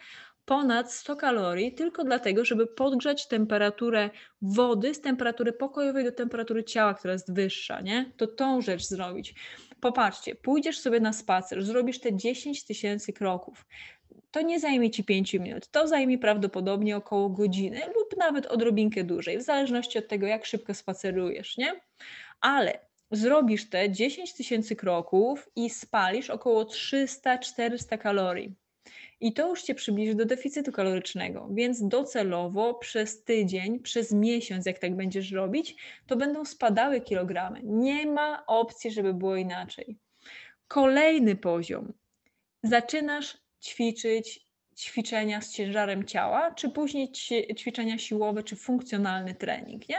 ponad 0.45 0.93
100 0.93 1.15
kalorii 1.15 1.73
tylko 1.73 2.03
dlatego, 2.03 2.45
żeby 2.45 2.67
podgrzać 2.67 3.27
temperaturę 3.27 4.09
wody 4.41 4.93
z 4.93 5.01
temperatury 5.01 5.53
pokojowej 5.53 6.03
do 6.03 6.11
temperatury 6.11 6.63
ciała, 6.63 6.93
która 6.93 7.13
jest 7.13 7.33
wyższa, 7.33 7.81
nie? 7.81 8.11
To 8.17 8.27
tą 8.27 8.61
rzecz 8.61 8.83
zrobić. 8.83 9.35
Popatrzcie, 9.79 10.35
pójdziesz 10.35 10.79
sobie 10.79 10.99
na 10.99 11.13
spacer, 11.13 11.63
zrobisz 11.63 11.99
te 11.99 12.15
10 12.15 12.65
tysięcy 12.65 13.13
kroków. 13.13 13.65
To 14.31 14.41
nie 14.41 14.59
zajmie 14.59 14.91
ci 14.91 15.03
5 15.03 15.33
minut, 15.33 15.67
to 15.67 15.87
zajmie 15.87 16.17
prawdopodobnie 16.17 16.97
około 16.97 17.29
godziny 17.29 17.79
lub 17.95 18.17
nawet 18.17 18.45
odrobinkę 18.45 19.03
dłużej, 19.03 19.37
w 19.37 19.41
zależności 19.41 19.99
od 19.99 20.07
tego, 20.07 20.27
jak 20.27 20.45
szybko 20.45 20.73
spacerujesz, 20.73 21.57
nie? 21.57 21.81
Ale 22.41 22.79
zrobisz 23.11 23.69
te 23.69 23.91
10 23.91 24.33
tysięcy 24.33 24.75
kroków 24.75 25.49
i 25.55 25.69
spalisz 25.69 26.29
około 26.29 26.63
300-400 26.63 27.97
kalorii. 27.97 28.60
I 29.21 29.33
to 29.33 29.49
już 29.49 29.63
cię 29.63 29.75
przybliży 29.75 30.15
do 30.15 30.25
deficytu 30.25 30.71
kalorycznego, 30.71 31.49
więc 31.51 31.87
docelowo 31.87 32.73
przez 32.73 33.23
tydzień, 33.23 33.79
przez 33.79 34.11
miesiąc, 34.11 34.65
jak 34.65 34.79
tak 34.79 34.95
będziesz 34.95 35.31
robić, 35.31 35.75
to 36.07 36.15
będą 36.15 36.45
spadały 36.45 37.01
kilogramy. 37.01 37.61
Nie 37.63 38.05
ma 38.05 38.45
opcji, 38.47 38.91
żeby 38.91 39.13
było 39.13 39.35
inaczej. 39.35 39.97
Kolejny 40.67 41.35
poziom. 41.35 41.93
Zaczynasz 42.63 43.37
ćwiczyć 43.61 44.51
ćwiczenia 44.77 45.41
z 45.41 45.53
ciężarem 45.53 46.05
ciała, 46.05 46.51
czy 46.51 46.69
później 46.69 47.11
ćwiczenia 47.57 47.97
siłowe, 47.97 48.43
czy 48.43 48.55
funkcjonalny 48.55 49.35
trening, 49.35 49.89
nie? 49.89 49.97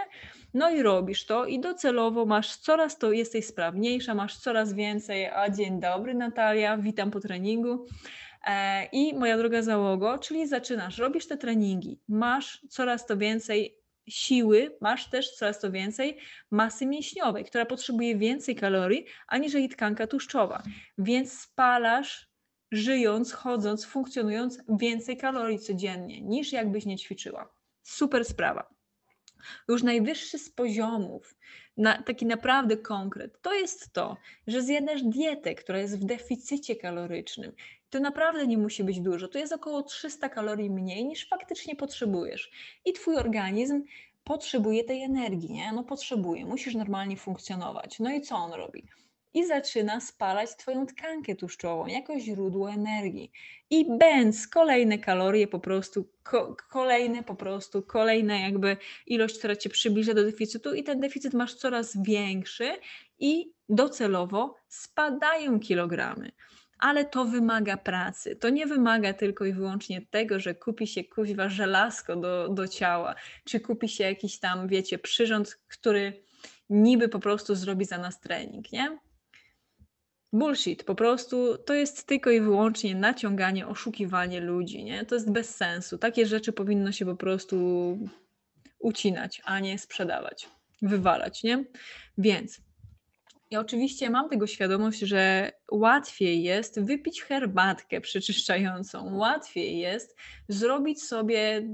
No 0.55 0.71
i 0.71 0.83
robisz 0.83 1.27
to 1.27 1.47
i 1.47 1.61
docelowo 1.61 2.27
masz 2.27 2.57
coraz 2.57 2.99
to, 2.99 3.13
jesteś 3.13 3.47
sprawniejsza, 3.47 4.15
masz 4.15 4.39
coraz 4.39 4.73
więcej, 4.73 5.27
a 5.27 5.51
dzień 5.51 5.81
dobry 5.81 6.15
Natalia, 6.15 6.79
witam 6.79 7.11
po 7.11 7.21
treningu. 7.21 7.87
E, 8.47 8.85
I 8.93 9.15
moja 9.15 9.39
droga 9.39 9.63
załogo, 9.63 10.19
czyli 10.19 10.47
zaczynasz, 10.47 10.99
robisz 10.99 11.27
te 11.27 11.37
treningi, 11.37 12.01
masz 12.09 12.67
coraz 12.71 13.07
to 13.07 13.17
więcej 13.17 13.83
siły, 14.09 14.77
masz 14.81 15.11
też 15.11 15.31
coraz 15.31 15.61
to 15.61 15.71
więcej 15.71 16.19
masy 16.51 16.87
mięśniowej, 16.87 17.45
która 17.45 17.67
potrzebuje 17.67 18.17
więcej 18.17 18.57
kalorii 18.57 19.07
aniżeli 19.29 19.69
tkanka 19.69 20.07
tłuszczowa. 20.07 20.63
Więc 20.99 21.33
spalasz, 21.41 22.29
żyjąc, 22.73 23.33
chodząc, 23.33 23.85
funkcjonując 23.85 24.59
więcej 24.69 25.17
kalorii 25.17 25.59
codziennie 25.59 26.21
niż 26.21 26.53
jakbyś 26.53 26.87
nie 26.87 26.97
ćwiczyła. 26.97 27.55
Super 27.83 28.25
sprawa. 28.25 28.72
Już 29.69 29.83
najwyższy 29.83 30.39
z 30.39 30.51
poziomów, 30.51 31.35
na, 31.77 32.03
taki 32.03 32.27
naprawdę 32.27 32.77
konkret, 32.77 33.43
to 33.43 33.55
jest 33.55 33.93
to, 33.93 34.17
że 34.47 34.63
zjadasz 34.63 35.03
dietę, 35.03 35.55
która 35.55 35.79
jest 35.79 36.01
w 36.01 36.05
deficycie 36.05 36.77
kalorycznym 36.77 37.53
to 37.93 38.01
naprawdę 38.01 38.47
nie 38.47 38.59
musi 38.59 38.85
być 38.85 39.01
dużo. 39.01 39.29
To 39.29 39.39
jest 39.39 39.53
około 39.53 39.83
300 39.83 40.29
kalorii 40.29 40.71
mniej 40.71 41.05
niż 41.05 41.29
faktycznie 41.29 41.77
potrzebujesz. 41.77 42.51
I 42.85 42.93
twój 42.93 43.17
organizm 43.17 43.83
potrzebuje 44.25 44.85
tej 44.85 45.03
energii, 45.03 45.53
nie? 45.53 45.73
No 45.73 45.85
potrzebuje, 45.85 46.47
musisz 46.47 46.75
normalnie 46.75 47.17
funkcjonować. 47.17 47.99
No 47.99 48.13
i 48.13 48.21
co 48.21 48.37
on 48.37 48.53
robi? 48.53 48.85
I 49.35 49.47
zaczyna 49.47 50.01
spalać 50.01 50.57
twoją 50.57 50.87
tkankę 50.87 51.35
tłuszczową 51.35 51.87
jako 51.87 52.19
źródło 52.21 52.71
energii. 52.71 53.33
I 53.71 53.99
bęc 53.99 54.49
kolejne 54.49 54.99
kalorie 54.99 55.49
po 55.49 55.61
prostu, 55.61 56.09
ko 56.23 56.57
kolejne 56.71 57.23
po 57.23 57.35
prostu, 57.35 57.83
kolejna 57.83 58.39
jakby 58.39 58.77
ilość, 59.07 59.39
która 59.39 59.57
cię 59.57 59.71
przybliża 59.71 60.15
do 60.15 60.25
deficytu 60.25 60.75
i 60.75 60.85
ten 60.85 61.01
deficyt 61.01 61.35
masz 61.35 61.55
coraz 61.55 62.03
większy 62.03 62.73
i 63.19 63.53
docelowo 63.69 64.57
spadają 64.69 65.61
kilogramy 65.61 66.33
ale 66.83 67.05
to 67.05 67.25
wymaga 67.25 67.77
pracy. 67.77 68.37
To 68.37 68.51
nie 68.51 68.67
wymaga 68.67 69.13
tylko 69.13 69.45
i 69.45 69.53
wyłącznie 69.53 70.03
tego, 70.11 70.41
że 70.41 70.55
kupi 70.55 70.87
się 70.87 71.05
kuźwa 71.05 71.49
żelazko 71.49 72.17
do, 72.17 72.49
do 72.49 72.69
ciała, 72.69 73.15
czy 73.45 73.61
kupi 73.61 73.89
się 73.89 74.05
jakiś 74.05 74.39
tam, 74.39 74.69
wiecie, 74.69 74.99
przyrząd, 74.99 75.59
który 75.69 76.23
niby 76.71 77.09
po 77.09 77.19
prostu 77.19 77.55
zrobi 77.55 77.85
za 77.85 77.99
nas 77.99 78.21
trening, 78.21 78.73
nie? 78.73 78.99
Bullshit, 80.33 80.85
po 80.85 80.95
prostu 80.95 81.59
to 81.59 81.75
jest 81.75 82.07
tylko 82.07 82.31
i 82.31 82.41
wyłącznie 82.41 82.95
naciąganie, 82.95 83.67
oszukiwanie 83.67 84.41
ludzi, 84.41 84.85
nie? 84.85 85.07
To 85.07 85.15
jest 85.15 85.33
bez 85.33 85.55
sensu. 85.55 85.99
Takie 85.99 86.27
rzeczy 86.27 86.53
powinno 86.53 86.93
się 86.93 87.07
po 87.07 87.17
prostu 87.17 87.99
ucinać, 88.79 89.43
a 89.45 89.61
nie 89.61 89.79
sprzedawać, 89.79 90.49
wywalać, 90.83 91.43
nie? 91.43 91.65
Więc 92.19 92.61
ja 93.53 93.61
oczywiście 93.61 94.11
mam 94.11 94.29
tego 94.29 94.47
świadomość, 94.47 94.99
że 94.99 95.53
łatwiej 95.73 96.43
jest 96.43 96.81
wypić 96.81 97.23
herbatkę 97.23 98.01
przeczyszczającą, 98.01 99.17
łatwiej 99.17 99.79
jest 99.79 100.17
zrobić 100.49 101.03
sobie 101.03 101.69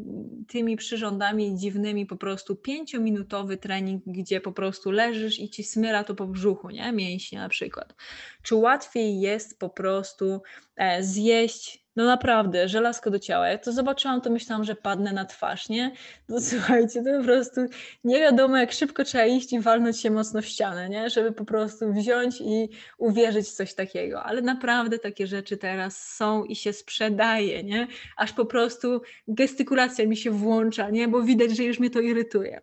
tymi 0.49 0.77
przyrządami 0.77 1.57
dziwnymi 1.57 2.07
po 2.07 2.17
prostu 2.17 2.57
pięciominutowy 2.57 3.57
trening, 3.57 4.03
gdzie 4.07 4.41
po 4.41 4.53
prostu 4.53 4.91
leżysz 4.91 5.39
i 5.39 5.51
ci 5.51 5.65
smyra 5.65 6.05
to 6.05 6.15
po 6.15 6.27
brzuchu, 6.27 6.71
nie? 6.71 6.93
Mięśnie 6.93 7.39
na 7.39 7.49
przykład. 7.49 7.95
Czy 8.43 8.55
łatwiej 8.55 9.21
jest 9.21 9.59
po 9.59 9.71
prostu 9.71 10.43
e, 10.77 11.03
zjeść 11.03 11.88
no 11.99 12.05
naprawdę, 12.05 12.69
żelazko 12.69 13.11
do 13.11 13.19
ciała. 13.19 13.49
Jak 13.49 13.65
to 13.65 13.73
zobaczyłam, 13.73 14.21
to 14.21 14.31
myślałam, 14.31 14.65
że 14.65 14.75
padnę 14.75 15.13
na 15.13 15.25
twarz, 15.25 15.69
nie? 15.69 15.93
No 16.29 16.41
słuchajcie, 16.51 17.03
to 17.05 17.19
po 17.19 17.25
prostu 17.25 17.61
nie 18.05 18.19
wiadomo, 18.19 18.57
jak 18.57 18.73
szybko 18.73 19.05
trzeba 19.05 19.25
iść 19.25 19.53
i 19.53 19.61
walnąć 19.61 20.01
się 20.01 20.11
mocno 20.11 20.43
w 20.43 20.47
ścianę, 20.47 20.89
nie? 20.89 21.11
Żeby 21.11 21.33
po 21.33 21.45
prostu 21.45 21.93
wziąć 21.93 22.41
i 22.41 22.69
uwierzyć 22.99 23.49
w 23.49 23.53
coś 23.53 23.75
takiego. 23.75 24.23
Ale 24.23 24.43
naprawdę 24.43 24.99
takie 24.99 25.27
rzeczy 25.27 25.57
teraz 25.57 26.15
są 26.17 26.45
i 26.45 26.57
się 26.57 26.73
sprzedaje, 26.73 27.65
nie? 27.65 27.87
Aż 28.17 28.33
po 28.33 28.47
prostu 28.47 29.03
gestykulacja 29.29 30.07
mi 30.07 30.17
się 30.17 30.31
włącza, 30.31 30.91
nie? 30.91 31.09
Bo 31.09 31.23
widać, 31.23 31.57
że 31.57 31.65
już 31.65 31.79
mnie 31.79 31.91
to 31.91 32.01
irytuje. 32.01 32.61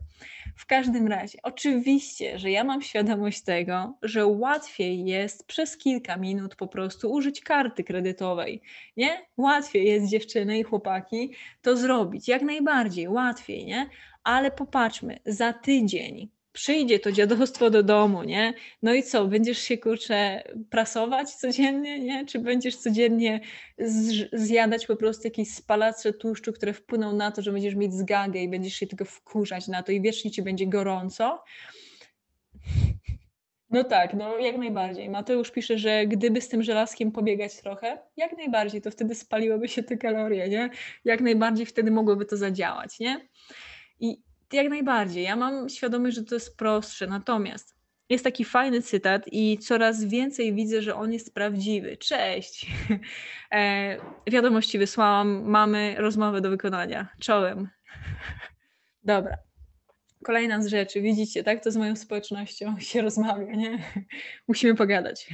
W 0.55 0.65
każdym 0.65 1.07
razie, 1.07 1.39
oczywiście, 1.43 2.39
że 2.39 2.51
ja 2.51 2.63
mam 2.63 2.81
świadomość 2.81 3.41
tego, 3.41 3.97
że 4.01 4.25
łatwiej 4.25 5.05
jest 5.05 5.47
przez 5.47 5.77
kilka 5.77 6.17
minut 6.17 6.55
po 6.55 6.67
prostu 6.67 7.11
użyć 7.11 7.41
karty 7.41 7.83
kredytowej. 7.83 8.61
Nie? 8.97 9.25
Łatwiej 9.37 9.85
jest 9.85 10.07
dziewczyny 10.07 10.59
i 10.59 10.63
chłopaki 10.63 11.31
to 11.61 11.77
zrobić, 11.77 12.27
jak 12.27 12.41
najbardziej, 12.41 13.07
łatwiej, 13.07 13.65
nie? 13.65 13.89
Ale 14.23 14.51
popatrzmy, 14.51 15.19
za 15.25 15.53
tydzień 15.53 16.29
przyjdzie 16.55 16.99
to 16.99 17.11
dziadostwo 17.11 17.69
do 17.69 17.83
domu, 17.83 18.23
nie? 18.23 18.53
No 18.81 18.93
i 18.93 19.03
co, 19.03 19.25
będziesz 19.25 19.59
się 19.59 19.77
kurczę 19.77 20.43
prasować 20.69 21.31
codziennie, 21.31 21.99
nie? 21.99 22.25
Czy 22.25 22.39
będziesz 22.39 22.75
codziennie 22.75 23.39
zjadać 24.33 24.85
po 24.85 24.95
prostu 24.95 25.27
jakieś 25.27 25.53
spalacze 25.53 26.13
tłuszczu, 26.13 26.53
które 26.53 26.73
wpłyną 26.73 27.15
na 27.15 27.31
to, 27.31 27.41
że 27.41 27.51
będziesz 27.51 27.75
mieć 27.75 27.93
zgagę 27.93 28.39
i 28.39 28.49
będziesz 28.49 28.73
się 28.73 28.87
tylko 28.87 29.05
wkurzać 29.05 29.67
na 29.67 29.83
to 29.83 29.91
i 29.91 30.01
wiecznie 30.01 30.31
ci 30.31 30.41
będzie 30.41 30.67
gorąco? 30.67 31.43
No 33.69 33.83
tak, 33.83 34.13
no 34.13 34.37
jak 34.37 34.57
najbardziej. 34.57 35.09
Mateusz 35.09 35.51
pisze, 35.51 35.77
że 35.77 36.05
gdyby 36.07 36.41
z 36.41 36.49
tym 36.49 36.63
żelazkiem 36.63 37.11
pobiegać 37.11 37.61
trochę, 37.61 37.97
jak 38.17 38.37
najbardziej, 38.37 38.81
to 38.81 38.91
wtedy 38.91 39.15
spaliłyby 39.15 39.67
się 39.67 39.83
te 39.83 39.97
kalorie, 39.97 40.49
nie? 40.49 40.69
Jak 41.05 41.21
najbardziej 41.21 41.65
wtedy 41.65 41.91
mogłoby 41.91 42.25
to 42.25 42.37
zadziałać, 42.37 42.99
nie? 42.99 43.27
Jak 44.55 44.69
najbardziej. 44.69 45.23
Ja 45.23 45.35
mam 45.35 45.69
świadomość, 45.69 46.15
że 46.15 46.23
to 46.23 46.35
jest 46.35 46.57
prostsze. 46.57 47.07
Natomiast 47.07 47.75
jest 48.09 48.23
taki 48.23 48.45
fajny 48.45 48.81
cytat 48.81 49.25
i 49.31 49.57
coraz 49.57 50.03
więcej 50.03 50.53
widzę, 50.53 50.81
że 50.81 50.95
on 50.95 51.13
jest 51.13 51.33
prawdziwy. 51.33 51.97
Cześć. 51.97 52.65
E, 53.51 53.97
wiadomości 54.27 54.79
wysłałam, 54.79 55.43
mamy 55.43 55.95
rozmowę 55.97 56.41
do 56.41 56.49
wykonania. 56.49 57.07
Czołem. 57.19 57.69
Dobra. 59.03 59.37
Kolejna 60.23 60.61
z 60.61 60.67
rzeczy, 60.67 61.01
widzicie, 61.01 61.43
tak? 61.43 61.63
To 61.63 61.71
z 61.71 61.77
moją 61.77 61.95
społecznością 61.95 62.79
się 62.79 63.01
rozmawia, 63.01 63.53
nie? 63.53 63.79
Musimy 64.47 64.75
pogadać. 64.75 65.29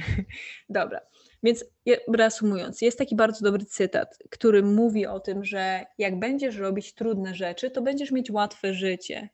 Dobra. 0.68 1.00
Więc 1.42 1.64
reasumując, 2.14 2.82
jest 2.82 2.98
taki 2.98 3.16
bardzo 3.16 3.44
dobry 3.44 3.64
cytat, 3.64 4.18
który 4.30 4.62
mówi 4.62 5.06
o 5.06 5.20
tym, 5.20 5.44
że 5.44 5.84
jak 5.98 6.18
będziesz 6.18 6.56
robić 6.56 6.94
trudne 6.94 7.34
rzeczy, 7.34 7.70
to 7.70 7.82
będziesz 7.82 8.10
mieć 8.10 8.30
łatwe 8.30 8.74
życie. 8.74 9.28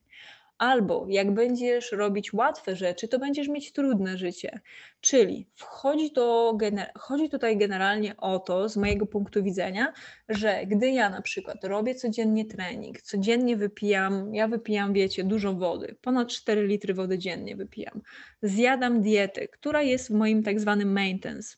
Albo 0.58 1.06
jak 1.08 1.34
będziesz 1.34 1.92
robić 1.92 2.32
łatwe 2.32 2.76
rzeczy, 2.76 3.08
to 3.08 3.18
będziesz 3.18 3.48
mieć 3.48 3.72
trudne 3.72 4.18
życie. 4.18 4.60
Czyli 5.00 5.46
wchodzi, 5.54 6.10
to, 6.10 6.58
chodzi 6.98 7.28
tutaj 7.28 7.56
generalnie 7.56 8.16
o 8.16 8.38
to, 8.38 8.68
z 8.68 8.76
mojego 8.76 9.06
punktu 9.06 9.42
widzenia, 9.42 9.92
że 10.28 10.66
gdy 10.66 10.90
ja 10.90 11.10
na 11.10 11.22
przykład 11.22 11.64
robię 11.64 11.94
codziennie 11.94 12.44
trening, 12.44 13.02
codziennie 13.02 13.56
wypijam, 13.56 14.34
ja 14.34 14.48
wypijam, 14.48 14.92
wiecie, 14.92 15.24
dużo 15.24 15.52
wody, 15.52 15.96
ponad 16.02 16.28
4 16.28 16.66
litry 16.66 16.94
wody 16.94 17.18
dziennie 17.18 17.56
wypijam, 17.56 18.00
zjadam 18.42 19.02
dietę, 19.02 19.48
która 19.48 19.82
jest 19.82 20.08
w 20.08 20.14
moim 20.14 20.42
tak 20.42 20.60
zwanym 20.60 20.92
maintenance, 20.92 21.56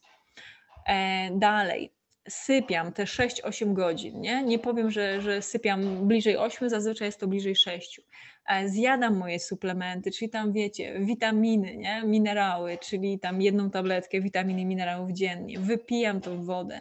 dalej, 1.32 1.92
sypiam 2.28 2.92
te 2.92 3.04
6-8 3.04 3.72
godzin, 3.72 4.20
nie? 4.20 4.42
Nie 4.42 4.58
powiem, 4.58 4.90
że, 4.90 5.20
że 5.20 5.42
sypiam 5.42 6.08
bliżej 6.08 6.36
8, 6.36 6.70
zazwyczaj 6.70 7.08
jest 7.08 7.20
to 7.20 7.28
bliżej 7.28 7.56
6. 7.56 8.00
E, 8.46 8.68
zjadam 8.68 9.16
moje 9.16 9.40
suplementy, 9.40 10.10
czyli 10.10 10.30
tam 10.30 10.52
wiecie, 10.52 11.00
witaminy, 11.00 11.76
nie? 11.76 12.02
minerały, 12.04 12.78
czyli 12.78 13.18
tam 13.18 13.42
jedną 13.42 13.70
tabletkę 13.70 14.20
witaminy 14.20 14.64
minerałów 14.64 15.12
dziennie, 15.12 15.58
wypijam 15.58 16.20
tą 16.20 16.44
wodę, 16.44 16.74
e, 16.76 16.80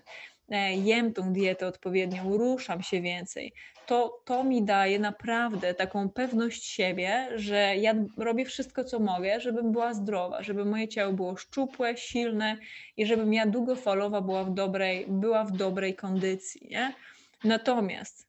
jem 0.76 1.14
tą 1.14 1.34
dietę 1.34 1.68
odpowiednią, 1.68 2.38
ruszam 2.38 2.84
się 2.84 3.02
więcej, 3.02 3.54
to, 3.86 4.22
to 4.26 4.44
mi 4.44 4.64
daje 4.64 5.00
naprawdę 5.00 5.74
taką 5.74 6.10
pewność 6.10 6.66
siebie, 6.66 7.30
że 7.36 7.76
ja 7.76 7.96
robię 8.18 8.46
wszystko, 8.46 8.84
co 8.84 9.00
mogę, 9.00 9.40
żebym 9.40 9.72
była 9.72 9.94
zdrowa, 9.94 10.44
żeby 10.44 10.66
moje 10.66 10.88
ciało 10.88 11.14
było 11.14 11.38
szczupłe, 11.38 11.98
silne 11.98 12.58
i 12.98 13.06
żebym 13.06 13.34
ja 13.34 13.46
długofalowo 13.48 14.22
była 14.22 14.44
w 14.44 14.54
dobrej, 14.54 15.06
była 15.08 15.44
w 15.44 15.52
dobrej 15.52 15.96
kondycji. 15.96 16.68
Nie? 16.70 16.94
Natomiast 17.44 18.28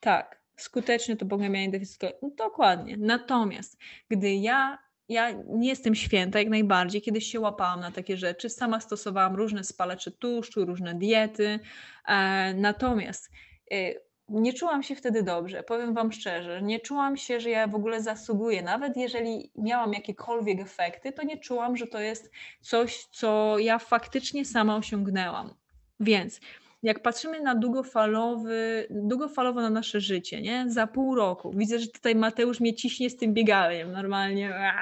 tak, 0.00 0.40
skutecznie 0.56 1.16
to 1.16 1.26
pogłębianie 1.26 1.70
deficytu. 1.70 2.06
No, 2.22 2.30
dokładnie. 2.36 2.96
Natomiast 2.96 3.78
gdy 4.08 4.34
ja 4.34 4.78
ja 5.08 5.30
nie 5.48 5.68
jestem 5.68 5.94
święta 5.94 6.38
jak 6.38 6.48
najbardziej. 6.48 7.02
Kiedyś 7.02 7.26
się 7.26 7.40
łapałam 7.40 7.80
na 7.80 7.90
takie 7.90 8.16
rzeczy. 8.16 8.50
Sama 8.50 8.80
stosowałam 8.80 9.36
różne 9.36 9.64
spalacze 9.64 10.10
tłuszczu, 10.10 10.64
różne 10.64 10.94
diety. 10.94 11.60
E, 12.08 12.54
natomiast 12.54 13.30
e, 13.70 13.94
nie 14.28 14.52
czułam 14.52 14.82
się 14.82 14.94
wtedy 14.94 15.22
dobrze. 15.22 15.62
Powiem 15.62 15.94
Wam 15.94 16.12
szczerze, 16.12 16.62
nie 16.62 16.80
czułam 16.80 17.16
się, 17.16 17.40
że 17.40 17.50
ja 17.50 17.66
w 17.66 17.74
ogóle 17.74 18.02
zasługuję. 18.02 18.62
Nawet 18.62 18.96
jeżeli 18.96 19.52
miałam 19.56 19.92
jakiekolwiek 19.92 20.60
efekty, 20.60 21.12
to 21.12 21.22
nie 21.22 21.38
czułam, 21.38 21.76
że 21.76 21.86
to 21.86 22.00
jest 22.00 22.30
coś, 22.60 23.04
co 23.04 23.58
ja 23.58 23.78
faktycznie 23.78 24.44
sama 24.44 24.76
osiągnęłam. 24.76 25.54
Więc 26.00 26.40
jak 26.84 27.02
patrzymy 27.02 27.40
na 27.40 27.54
długofalowy, 27.54 28.86
długofalowo 28.90 29.60
na 29.60 29.70
nasze 29.70 30.00
życie, 30.00 30.42
nie? 30.42 30.64
Za 30.68 30.86
pół 30.86 31.14
roku. 31.14 31.52
Widzę, 31.56 31.78
że 31.78 31.86
tutaj 31.86 32.14
Mateusz 32.14 32.60
mnie 32.60 32.74
ciśnie 32.74 33.10
z 33.10 33.16
tym 33.16 33.34
bieganiem. 33.34 33.92
Normalnie. 33.92 34.72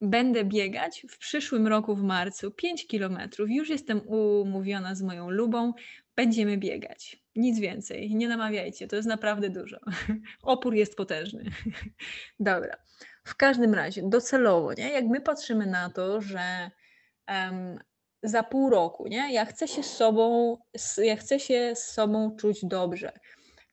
Będę 0.00 0.44
biegać 0.44 1.06
w 1.10 1.18
przyszłym 1.18 1.66
roku 1.66 1.94
w 1.94 2.02
marcu 2.02 2.50
5 2.50 2.86
kilometrów. 2.86 3.50
Już 3.50 3.68
jestem 3.68 4.00
umówiona 4.08 4.94
z 4.94 5.02
moją 5.02 5.30
lubą. 5.30 5.72
Będziemy 6.16 6.58
biegać. 6.58 7.22
Nic 7.36 7.58
więcej. 7.58 8.14
Nie 8.14 8.28
namawiajcie, 8.28 8.88
to 8.88 8.96
jest 8.96 9.08
naprawdę 9.08 9.50
dużo. 9.50 9.76
Opór 10.42 10.74
jest 10.74 10.96
potężny. 10.96 11.44
Dobra. 12.40 12.76
W 13.24 13.36
każdym 13.36 13.74
razie, 13.74 14.02
docelowo, 14.04 14.72
nie? 14.72 14.90
Jak 14.90 15.04
my 15.04 15.20
patrzymy 15.20 15.66
na 15.66 15.90
to, 15.90 16.20
że 16.20 16.70
um, 17.28 17.78
za 18.22 18.42
pół 18.42 18.70
roku, 18.70 19.06
nie? 19.06 19.32
Ja 19.32 19.44
chcę 19.44 19.68
się 19.68 19.82
z 19.82 19.96
sobą, 19.96 20.56
ja 20.98 21.16
chcę 21.16 21.40
się 21.40 21.72
z 21.74 21.84
sobą 21.84 22.36
czuć 22.36 22.64
dobrze. 22.64 23.12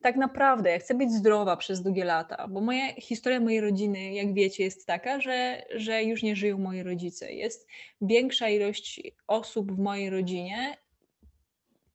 Tak 0.02 0.16
naprawdę, 0.16 0.70
ja 0.70 0.80
chcę 0.80 0.96
być 0.96 1.12
zdrowa 1.12 1.58
przez 1.58 1.82
długie 1.82 2.06
lata, 2.06 2.48
bo 2.48 2.62
moja 2.62 2.94
historia 2.94 3.40
mojej 3.40 3.62
rodziny, 3.62 4.14
jak 4.14 4.34
wiecie, 4.34 4.64
jest 4.64 4.88
taka, 4.88 5.22
że, 5.22 5.66
że 5.76 6.04
już 6.04 6.24
nie 6.24 6.36
żyją 6.36 6.58
moi 6.58 6.84
rodzice. 6.84 7.34
Jest 7.34 7.68
większa 8.02 8.50
ilość 8.50 9.02
osób 9.28 9.72
w 9.72 9.80
mojej 9.80 10.10
rodzinie, 10.10 10.78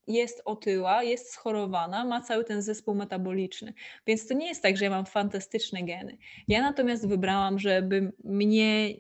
jest 0.07 0.43
otyła, 0.45 1.03
jest 1.03 1.33
schorowana, 1.33 2.05
ma 2.05 2.21
cały 2.21 2.45
ten 2.45 2.63
zespół 2.63 2.95
metaboliczny. 2.95 3.75
Więc 4.07 4.27
to 4.27 4.35
nie 4.35 4.49
jest 4.49 4.63
tak, 4.63 4.77
że 4.77 4.85
ja 4.85 4.91
mam 4.91 5.07
fantastyczne 5.07 5.83
geny. 5.83 6.19
Ja 6.49 6.63
natomiast 6.63 7.09
wybrałam, 7.09 7.59
żeby 7.59 8.13
mnie 8.25 8.95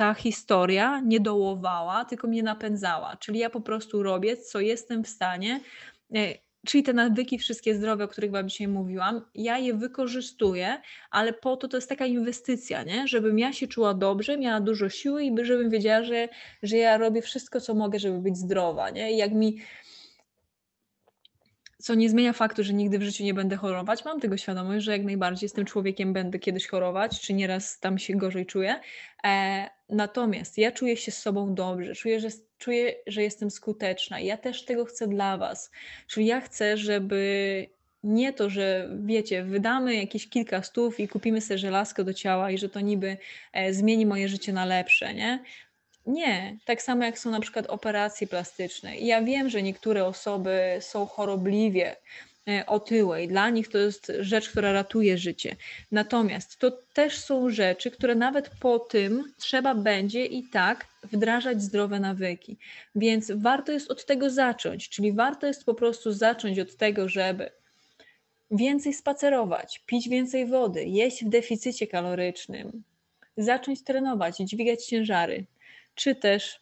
ta 0.00 0.14
historia 0.14 1.00
nie 1.00 1.20
dołowała, 1.20 2.04
tylko 2.04 2.28
mnie 2.28 2.42
napędzała. 2.42 3.16
Czyli 3.16 3.38
ja 3.38 3.50
po 3.50 3.60
prostu 3.60 4.02
robię, 4.02 4.36
co 4.36 4.60
jestem 4.60 5.04
w 5.04 5.08
stanie. 5.08 5.60
E, 6.14 6.34
czyli 6.66 6.82
te 6.82 6.92
nawyki 6.92 7.38
wszystkie 7.38 7.74
zdrowe, 7.74 8.04
o 8.04 8.08
których 8.08 8.30
Wam 8.30 8.48
dzisiaj 8.48 8.68
mówiłam, 8.68 9.20
ja 9.34 9.58
je 9.58 9.74
wykorzystuję, 9.74 10.80
ale 11.10 11.32
po 11.32 11.56
to 11.56 11.68
to 11.68 11.76
jest 11.76 11.88
taka 11.88 12.06
inwestycja, 12.06 12.82
nie? 12.82 13.08
żebym 13.08 13.38
ja 13.38 13.52
się 13.52 13.66
czuła 13.68 13.94
dobrze, 13.94 14.38
miała 14.38 14.60
dużo 14.60 14.88
siły 14.88 15.24
i 15.24 15.34
żebym 15.42 15.70
wiedziała, 15.70 16.04
że, 16.04 16.28
że 16.62 16.76
ja 16.76 16.98
robię 16.98 17.22
wszystko, 17.22 17.60
co 17.60 17.74
mogę, 17.74 17.98
żeby 17.98 18.18
być 18.18 18.36
zdrowa. 18.36 18.90
Nie? 18.90 19.12
I 19.12 19.16
jak 19.16 19.32
mi 19.32 19.58
co 21.80 21.94
nie 21.94 22.10
zmienia 22.10 22.32
faktu, 22.32 22.64
że 22.64 22.72
nigdy 22.72 22.98
w 22.98 23.02
życiu 23.02 23.24
nie 23.24 23.34
będę 23.34 23.56
chorować. 23.56 24.04
Mam 24.04 24.20
tego 24.20 24.36
świadomość, 24.36 24.84
że 24.84 24.92
jak 24.92 25.04
najbardziej 25.04 25.48
z 25.48 25.52
tym 25.52 25.64
człowiekiem 25.64 26.12
będę 26.12 26.38
kiedyś 26.38 26.66
chorować, 26.66 27.20
czy 27.20 27.34
nieraz 27.34 27.80
tam 27.80 27.98
się 27.98 28.16
gorzej 28.16 28.46
czuję. 28.46 28.80
E, 29.24 29.70
natomiast 29.88 30.58
ja 30.58 30.72
czuję 30.72 30.96
się 30.96 31.12
z 31.12 31.18
sobą 31.18 31.54
dobrze, 31.54 31.94
czuję, 31.94 32.20
że, 32.20 32.28
czuję, 32.58 32.94
że 33.06 33.22
jestem 33.22 33.50
skuteczna. 33.50 34.20
Ja 34.20 34.36
też 34.36 34.64
tego 34.64 34.84
chcę 34.84 35.08
dla 35.08 35.36
Was. 35.36 35.70
Czyli 36.06 36.26
ja 36.26 36.40
chcę, 36.40 36.76
żeby 36.76 37.66
nie 38.04 38.32
to, 38.32 38.50
że 38.50 38.88
wiecie, 39.00 39.44
wydamy 39.44 39.94
jakieś 39.94 40.28
kilka 40.28 40.62
stów 40.62 41.00
i 41.00 41.08
kupimy 41.08 41.40
sobie 41.40 41.58
żelazko 41.58 42.04
do 42.04 42.14
ciała 42.14 42.50
i 42.50 42.58
że 42.58 42.68
to 42.68 42.80
niby 42.80 43.16
e, 43.52 43.74
zmieni 43.74 44.06
moje 44.06 44.28
życie 44.28 44.52
na 44.52 44.64
lepsze, 44.64 45.14
nie? 45.14 45.44
Nie, 46.10 46.58
tak 46.64 46.82
samo 46.82 47.04
jak 47.04 47.18
są 47.18 47.30
na 47.30 47.40
przykład 47.40 47.66
operacje 47.66 48.26
plastyczne. 48.26 48.96
I 48.96 49.06
ja 49.06 49.22
wiem, 49.22 49.50
że 49.50 49.62
niektóre 49.62 50.06
osoby 50.06 50.60
są 50.80 51.06
chorobliwie 51.06 51.96
e, 52.48 52.66
otyłe 52.66 53.24
i 53.24 53.28
dla 53.28 53.50
nich 53.50 53.68
to 53.68 53.78
jest 53.78 54.12
rzecz, 54.20 54.50
która 54.50 54.72
ratuje 54.72 55.18
życie. 55.18 55.56
Natomiast 55.92 56.58
to 56.58 56.70
też 56.94 57.18
są 57.18 57.50
rzeczy, 57.50 57.90
które 57.90 58.14
nawet 58.14 58.50
po 58.60 58.78
tym 58.78 59.32
trzeba 59.38 59.74
będzie 59.74 60.26
i 60.26 60.42
tak 60.42 60.86
wdrażać 61.02 61.62
zdrowe 61.62 62.00
nawyki. 62.00 62.56
Więc 62.94 63.32
warto 63.34 63.72
jest 63.72 63.90
od 63.90 64.06
tego 64.06 64.30
zacząć, 64.30 64.88
czyli 64.88 65.12
warto 65.12 65.46
jest 65.46 65.64
po 65.64 65.74
prostu 65.74 66.12
zacząć 66.12 66.58
od 66.58 66.76
tego, 66.76 67.08
żeby 67.08 67.50
więcej 68.50 68.94
spacerować, 68.94 69.82
pić 69.86 70.08
więcej 70.08 70.46
wody, 70.46 70.84
jeść 70.84 71.24
w 71.24 71.28
deficycie 71.28 71.86
kalorycznym, 71.86 72.82
zacząć 73.36 73.84
trenować, 73.84 74.36
dźwigać 74.36 74.86
ciężary 74.86 75.44
czy 75.94 76.14
też 76.14 76.60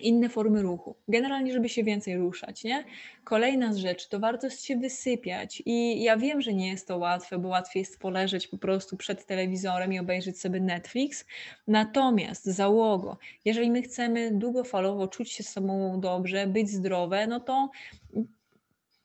inne 0.00 0.28
formy 0.28 0.62
ruchu. 0.62 0.96
Generalnie, 1.08 1.52
żeby 1.52 1.68
się 1.68 1.84
więcej 1.84 2.16
ruszać, 2.16 2.64
nie? 2.64 2.84
Kolejna 3.24 3.72
rzecz, 3.72 4.08
to 4.08 4.20
warto 4.20 4.50
się 4.50 4.76
wysypiać 4.76 5.62
i 5.66 6.02
ja 6.02 6.16
wiem, 6.16 6.40
że 6.40 6.54
nie 6.54 6.68
jest 6.68 6.88
to 6.88 6.98
łatwe, 6.98 7.38
bo 7.38 7.48
łatwiej 7.48 7.80
jest 7.80 7.98
poleżeć 7.98 8.48
po 8.48 8.58
prostu 8.58 8.96
przed 8.96 9.26
telewizorem 9.26 9.92
i 9.92 9.98
obejrzeć 9.98 10.40
sobie 10.40 10.60
Netflix. 10.60 11.24
Natomiast 11.66 12.44
załogo, 12.44 13.18
jeżeli 13.44 13.70
my 13.70 13.82
chcemy 13.82 14.30
długofalowo 14.34 15.08
czuć 15.08 15.32
się 15.32 15.42
sobą 15.42 16.00
dobrze, 16.00 16.46
być 16.46 16.70
zdrowe, 16.70 17.26
no 17.26 17.40
to 17.40 17.70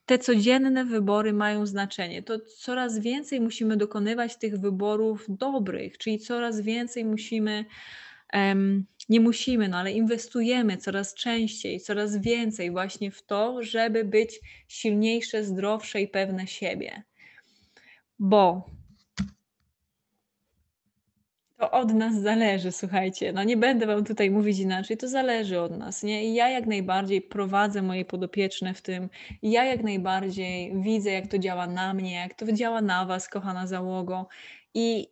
te 0.05 0.19
codzienne 0.19 0.85
wybory 0.85 1.33
mają 1.33 1.65
znaczenie. 1.65 2.23
To 2.23 2.39
coraz 2.39 2.99
więcej 2.99 3.41
musimy 3.41 3.77
dokonywać 3.77 4.35
tych 4.35 4.59
wyborów 4.59 5.25
dobrych, 5.29 5.97
czyli 5.97 6.19
coraz 6.19 6.61
więcej 6.61 7.05
musimy 7.05 7.65
nie 9.11 9.19
musimy, 9.19 9.69
no 9.69 9.77
ale 9.77 9.91
inwestujemy 9.91 10.77
coraz 10.77 11.13
częściej, 11.13 11.79
coraz 11.79 12.17
więcej 12.17 12.71
właśnie 12.71 13.11
w 13.11 13.23
to, 13.23 13.63
żeby 13.63 14.05
być 14.05 14.39
silniejsze, 14.67 15.43
zdrowsze 15.43 16.01
i 16.01 16.07
pewne 16.07 16.47
siebie. 16.47 17.03
Bo 18.19 18.69
to 21.57 21.71
od 21.71 21.93
nas 21.93 22.21
zależy, 22.21 22.71
słuchajcie. 22.71 23.33
No 23.33 23.43
nie 23.43 23.57
będę 23.57 23.85
wam 23.85 24.05
tutaj 24.05 24.31
mówić 24.31 24.59
inaczej, 24.59 24.97
to 24.97 25.07
zależy 25.07 25.59
od 25.59 25.77
nas, 25.77 26.03
nie? 26.03 26.25
I 26.25 26.33
ja 26.33 26.49
jak 26.49 26.65
najbardziej 26.65 27.21
prowadzę 27.21 27.81
moje 27.81 28.05
podopieczne 28.05 28.73
w 28.73 28.81
tym. 28.81 29.09
I 29.41 29.51
ja 29.51 29.65
jak 29.65 29.83
najbardziej 29.83 30.81
widzę, 30.81 31.11
jak 31.11 31.27
to 31.27 31.37
działa 31.37 31.67
na 31.67 31.93
mnie, 31.93 32.13
jak 32.13 32.33
to 32.33 32.51
działa 32.51 32.81
na 32.81 33.05
was, 33.05 33.29
kochana 33.29 33.67
załogo. 33.67 34.27
I 34.73 35.07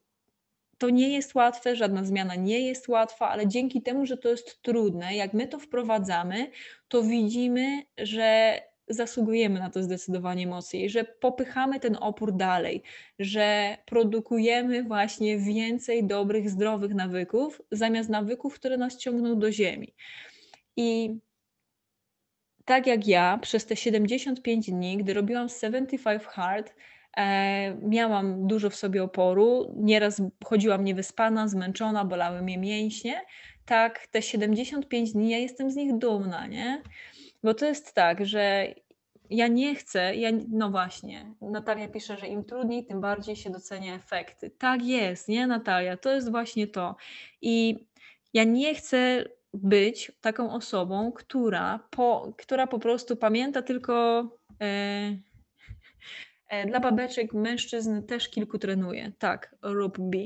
to 0.80 0.89
nie 0.89 1.10
jest 1.10 1.36
łatwe, 1.36 1.76
żadna 1.76 2.04
zmiana 2.04 2.36
nie 2.36 2.60
jest 2.60 2.88
łatwa, 2.88 3.30
ale 3.30 3.48
dzięki 3.48 3.82
temu, 3.82 4.06
że 4.06 4.18
to 4.18 4.30
jest 4.30 4.62
trudne, 4.62 5.15
jak 5.15 5.34
my 5.34 5.48
to 5.48 5.60
wprowadzamy, 5.60 6.52
to 6.88 7.04
widzimy, 7.04 7.84
że 7.98 8.60
zasługujemy 8.88 9.60
na 9.60 9.70
to 9.70 9.84
zdecydowanie 9.84 10.48
mocniej, 10.48 10.89
że 10.89 11.04
popychamy 11.04 11.80
ten 11.80 11.98
opór 12.02 12.36
dalej, 12.36 12.84
że 13.20 13.78
produkujemy 13.86 14.84
właśnie 14.84 15.38
więcej 15.38 16.08
dobrych, 16.08 16.50
zdrowych 16.50 16.94
nawyków, 16.94 17.62
zamiast 17.72 18.10
nawyków, 18.10 18.56
które 18.56 18.78
nas 18.78 18.98
ciągną 18.98 19.39
do 19.39 19.52
ziemi. 19.52 19.94
I 20.78 21.18
tak 22.65 22.88
jak 22.88 23.08
ja, 23.08 23.39
przez 23.42 23.65
te 23.65 23.76
75 23.76 24.72
dni, 24.72 24.98
gdy 24.98 25.13
robiłam 25.13 25.50
75 25.50 26.24
Hard, 26.24 26.74
miałam 27.82 28.48
dużo 28.48 28.69
w 28.69 28.76
sobie 28.76 29.04
oporu, 29.04 29.74
nieraz 29.76 30.22
chodziłam 30.45 30.84
niewyspana, 30.84 31.48
zmęczona, 31.48 32.06
bolały 32.06 32.41
mnie 32.41 32.58
mięśnie. 32.58 33.22
Tak, 33.65 34.08
te 34.08 34.22
75 34.22 35.13
dni, 35.13 35.30
ja 35.30 35.38
jestem 35.38 35.72
z 35.72 35.76
nich 35.76 35.98
dumna, 35.98 36.48
nie? 36.48 36.82
Bo 37.43 37.54
to 37.54 37.65
jest 37.65 37.93
tak, 37.93 38.26
że 38.26 38.74
ja 39.30 39.48
nie 39.48 39.76
chcę, 39.76 40.15
ja, 40.15 40.30
no 40.50 40.69
właśnie, 40.69 41.34
Natalia 41.41 41.88
pisze, 41.88 42.17
że 42.17 42.28
im 42.28 42.43
trudniej, 42.43 42.86
tym 42.86 43.02
bardziej 43.02 43.36
się 43.36 43.50
docenia 43.50 43.95
efekty. 43.95 44.50
Tak 44.50 44.86
jest, 44.86 45.28
nie 45.28 45.48
Natalia? 45.48 45.98
To 45.98 46.12
jest 46.12 46.32
właśnie 46.32 46.67
to. 46.67 46.95
I 47.41 47.86
ja 48.34 48.43
nie 48.43 48.76
chcę 48.76 49.26
być 49.54 50.12
taką 50.22 50.54
osobą, 50.54 51.12
która 51.12 51.80
po, 51.89 52.34
która 52.38 52.67
po 52.67 52.80
prostu 52.80 53.15
pamięta 53.15 53.62
tylko 53.62 54.19
e, 54.62 54.65
e, 54.65 55.17
dla 56.67 56.79
babeczek 56.79 57.33
mężczyzn 57.33 58.03
też 58.03 58.29
kilku 58.29 58.59
trenuje. 58.59 59.12
Tak, 59.19 59.55
rób 59.62 59.97
B. 59.99 60.17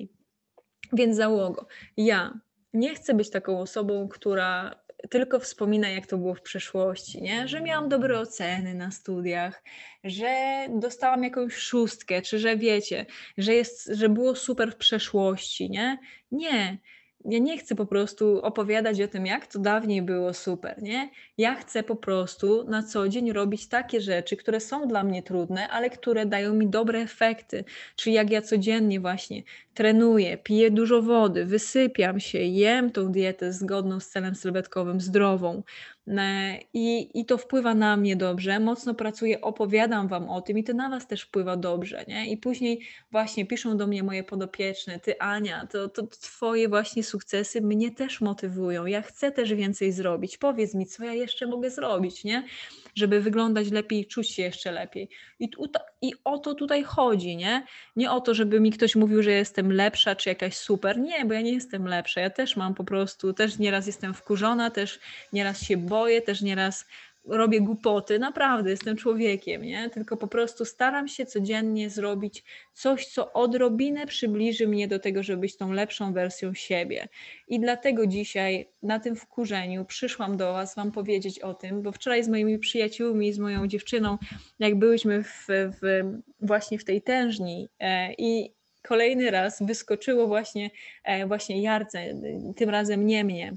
Więc 0.93 1.17
załogo. 1.17 1.67
Ja 1.97 2.39
nie 2.73 2.95
chcę 2.95 3.13
być 3.13 3.29
taką 3.29 3.59
osobą, 3.59 4.07
która 4.07 4.83
tylko 5.09 5.39
wspomina, 5.39 5.89
jak 5.89 6.07
to 6.07 6.17
było 6.17 6.35
w 6.35 6.41
przeszłości, 6.41 7.21
nie? 7.21 7.47
że 7.47 7.61
miałam 7.61 7.89
dobre 7.89 8.19
oceny 8.19 8.73
na 8.73 8.91
studiach, 8.91 9.63
że 10.03 10.65
dostałam 10.69 11.23
jakąś 11.23 11.53
szóstkę, 11.53 12.21
czy 12.21 12.39
że 12.39 12.57
wiecie, 12.57 13.05
że, 13.37 13.53
jest, 13.53 13.89
że 13.93 14.09
było 14.09 14.35
super 14.35 14.71
w 14.71 14.75
przeszłości. 14.75 15.69
Nie, 15.69 15.97
nie 16.31 16.77
ja 17.25 17.39
nie 17.39 17.57
chcę 17.57 17.75
po 17.75 17.85
prostu 17.85 18.41
opowiadać 18.41 19.01
o 19.01 19.07
tym, 19.07 19.25
jak 19.25 19.47
to 19.47 19.59
dawniej 19.59 20.01
było 20.01 20.33
super, 20.33 20.81
nie? 20.81 21.09
Ja 21.37 21.55
chcę 21.55 21.83
po 21.83 21.95
prostu 21.95 22.63
na 22.69 22.83
co 22.83 23.09
dzień 23.09 23.31
robić 23.31 23.67
takie 23.67 24.01
rzeczy, 24.01 24.37
które 24.37 24.59
są 24.59 24.87
dla 24.87 25.03
mnie 25.03 25.23
trudne, 25.23 25.67
ale 25.69 25.89
które 25.89 26.25
dają 26.25 26.53
mi 26.53 26.67
dobre 26.67 26.99
efekty. 26.99 27.63
Czyli 27.95 28.15
jak 28.15 28.29
ja 28.29 28.41
codziennie 28.41 28.99
właśnie 28.99 29.43
trenuję, 29.73 30.37
piję 30.37 30.71
dużo 30.71 31.01
wody, 31.01 31.45
wysypiam 31.45 32.19
się, 32.19 32.39
jem 32.39 32.91
tą 32.91 33.11
dietę 33.11 33.53
zgodną 33.53 33.99
z 33.99 34.07
celem 34.09 34.35
sylwetkowym, 34.35 35.01
zdrową, 35.01 35.63
I, 36.73 37.19
I 37.19 37.25
to 37.25 37.37
wpływa 37.37 37.75
na 37.75 37.97
mnie 37.97 38.15
dobrze, 38.15 38.59
mocno 38.59 38.93
pracuję, 38.93 39.41
opowiadam 39.41 40.07
Wam 40.07 40.29
o 40.29 40.41
tym 40.41 40.57
i 40.57 40.63
to 40.63 40.73
na 40.73 40.89
Was 40.89 41.07
też 41.07 41.21
wpływa 41.21 41.57
dobrze, 41.57 42.05
nie? 42.07 42.31
I 42.31 42.37
później 42.37 42.81
właśnie 43.11 43.45
piszą 43.45 43.77
do 43.77 43.87
mnie 43.87 44.03
moje 44.03 44.23
podopieczne, 44.23 44.99
Ty 44.99 45.19
Ania, 45.19 45.67
to, 45.71 45.89
to 45.89 46.07
Twoje 46.07 46.69
właśnie 46.69 47.03
sukcesy 47.03 47.61
mnie 47.61 47.91
też 47.91 48.21
motywują, 48.21 48.85
ja 48.85 49.01
chcę 49.01 49.31
też 49.31 49.53
więcej 49.53 49.91
zrobić, 49.91 50.37
powiedz 50.37 50.73
mi, 50.73 50.85
co 50.85 51.03
ja 51.03 51.13
jeszcze 51.13 51.47
mogę 51.47 51.69
zrobić, 51.69 52.23
nie? 52.23 52.43
Żeby 52.95 53.21
wyglądać 53.21 53.71
lepiej 53.71 54.07
czuć 54.07 54.29
się 54.29 54.43
jeszcze 54.43 54.71
lepiej. 54.71 55.09
I, 55.39 55.49
I 56.01 56.13
o 56.23 56.37
to 56.37 56.53
tutaj 56.55 56.83
chodzi, 56.83 57.35
nie? 57.35 57.65
Nie 57.95 58.11
o 58.11 58.21
to, 58.21 58.33
żeby 58.33 58.59
mi 58.59 58.71
ktoś 58.71 58.95
mówił, 58.95 59.23
że 59.23 59.31
jestem 59.31 59.71
lepsza 59.71 60.15
czy 60.15 60.29
jakaś 60.29 60.57
super. 60.57 60.99
Nie, 60.99 61.25
bo 61.25 61.33
ja 61.33 61.41
nie 61.41 61.53
jestem 61.53 61.87
lepsza. 61.87 62.21
Ja 62.21 62.29
też 62.29 62.55
mam 62.55 62.73
po 62.73 62.83
prostu, 62.83 63.33
też 63.33 63.59
nieraz 63.59 63.87
jestem 63.87 64.13
wkurzona, 64.13 64.69
też 64.69 64.99
nieraz 65.33 65.61
się 65.61 65.77
boję, 65.77 66.21
też 66.21 66.41
nieraz 66.41 66.85
robię 67.25 67.61
głupoty, 67.61 68.19
naprawdę 68.19 68.69
jestem 68.69 68.97
człowiekiem, 68.97 69.61
nie? 69.61 69.89
Tylko 69.89 70.17
po 70.17 70.27
prostu 70.27 70.65
staram 70.65 71.07
się 71.07 71.25
codziennie 71.25 71.89
zrobić 71.89 72.43
coś, 72.73 73.05
co 73.05 73.33
odrobinę 73.33 74.07
przybliży 74.07 74.67
mnie 74.67 74.87
do 74.87 74.99
tego, 74.99 75.23
żeby 75.23 75.41
być 75.41 75.57
tą 75.57 75.71
lepszą 75.71 76.13
wersją 76.13 76.53
siebie. 76.53 77.07
I 77.47 77.59
dlatego 77.59 78.07
dzisiaj 78.07 78.69
na 78.83 78.99
tym 78.99 79.15
wkurzeniu 79.15 79.85
przyszłam 79.85 80.37
do 80.37 80.53
Was 80.53 80.75
Wam 80.75 80.91
powiedzieć 80.91 81.39
o 81.39 81.53
tym, 81.53 81.81
bo 81.81 81.91
wczoraj 81.91 82.23
z 82.23 82.27
moimi 82.27 82.59
przyjaciółmi, 82.59 83.33
z 83.33 83.39
moją 83.39 83.67
dziewczyną, 83.67 84.17
jak 84.59 84.75
byłyśmy 84.75 85.23
w, 85.23 85.47
w 85.47 86.03
właśnie 86.41 86.79
w 86.79 86.85
tej 86.85 87.01
tężni 87.01 87.69
e, 87.79 88.13
i 88.13 88.53
kolejny 88.81 89.31
raz 89.31 89.61
wyskoczyło 89.61 90.27
właśnie, 90.27 90.69
e, 91.03 91.27
właśnie 91.27 91.61
Jarce, 91.61 92.13
tym 92.55 92.69
razem 92.69 93.07
nie 93.07 93.23
mnie. 93.23 93.53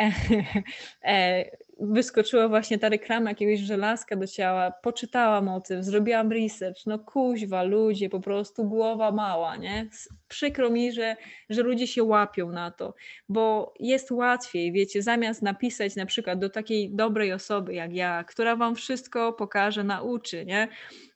E, 0.00 0.12
e, 1.04 1.44
wyskoczyła 1.80 2.48
właśnie 2.48 2.78
ta 2.78 2.88
reklama 2.88 3.30
jakiegoś 3.30 3.60
żelazka 3.60 4.16
do 4.16 4.26
ciała, 4.26 4.70
poczytałam 4.70 5.48
o 5.48 5.60
tym, 5.60 5.84
zrobiłam 5.84 6.32
research, 6.32 6.86
no 6.86 6.98
kuźwa, 6.98 7.62
ludzie, 7.62 8.08
po 8.08 8.20
prostu 8.20 8.64
głowa 8.64 9.12
mała, 9.12 9.56
nie? 9.56 9.88
Przykro 10.28 10.70
mi, 10.70 10.92
że, 10.92 11.16
że 11.50 11.62
ludzie 11.62 11.86
się 11.86 12.02
łapią 12.02 12.52
na 12.52 12.70
to, 12.70 12.94
bo 13.28 13.74
jest 13.80 14.10
łatwiej, 14.10 14.72
wiecie, 14.72 15.02
zamiast 15.02 15.42
napisać 15.42 15.96
na 15.96 16.06
przykład 16.06 16.38
do 16.38 16.50
takiej 16.50 16.90
dobrej 16.94 17.32
osoby 17.32 17.74
jak 17.74 17.92
ja, 17.92 18.24
która 18.24 18.56
wam 18.56 18.74
wszystko 18.74 19.32
pokaże, 19.32 19.84
nauczy, 19.84 20.44
nie? 20.44 20.68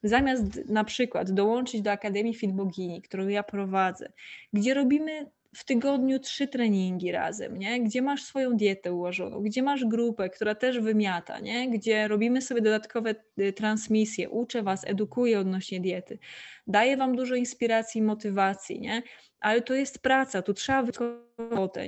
Zamiast 0.02 0.68
na 0.68 0.84
przykład 0.84 1.30
dołączyć 1.30 1.82
do 1.82 1.90
Akademii 1.90 2.34
Fit 2.34 2.52
Bogini, 2.52 3.02
którą 3.02 3.28
ja 3.28 3.42
prowadzę, 3.42 4.12
gdzie 4.52 4.74
robimy 4.74 5.30
w 5.56 5.64
tygodniu 5.64 6.18
trzy 6.18 6.48
treningi 6.48 7.12
razem, 7.12 7.58
nie? 7.58 7.80
gdzie 7.80 8.02
masz 8.02 8.22
swoją 8.22 8.56
dietę 8.56 8.92
ułożoną, 8.92 9.40
gdzie 9.40 9.62
masz 9.62 9.84
grupę, 9.84 10.30
która 10.30 10.54
też 10.54 10.80
wymiata, 10.80 11.40
nie? 11.40 11.70
gdzie 11.70 12.08
robimy 12.08 12.42
sobie 12.42 12.60
dodatkowe 12.60 13.14
y, 13.38 13.52
transmisje, 13.52 14.30
uczę 14.30 14.62
Was, 14.62 14.84
edukuję 14.84 15.40
odnośnie 15.40 15.80
diety, 15.80 16.18
daję 16.66 16.96
Wam 16.96 17.16
dużo 17.16 17.34
inspiracji 17.34 17.98
i 17.98 18.04
motywacji, 18.04 18.80
nie? 18.80 19.02
ale 19.40 19.62
to 19.62 19.74
jest 19.74 19.98
praca, 19.98 20.42
tu 20.42 20.54
trzeba 20.54 20.82
wykonać 20.82 21.26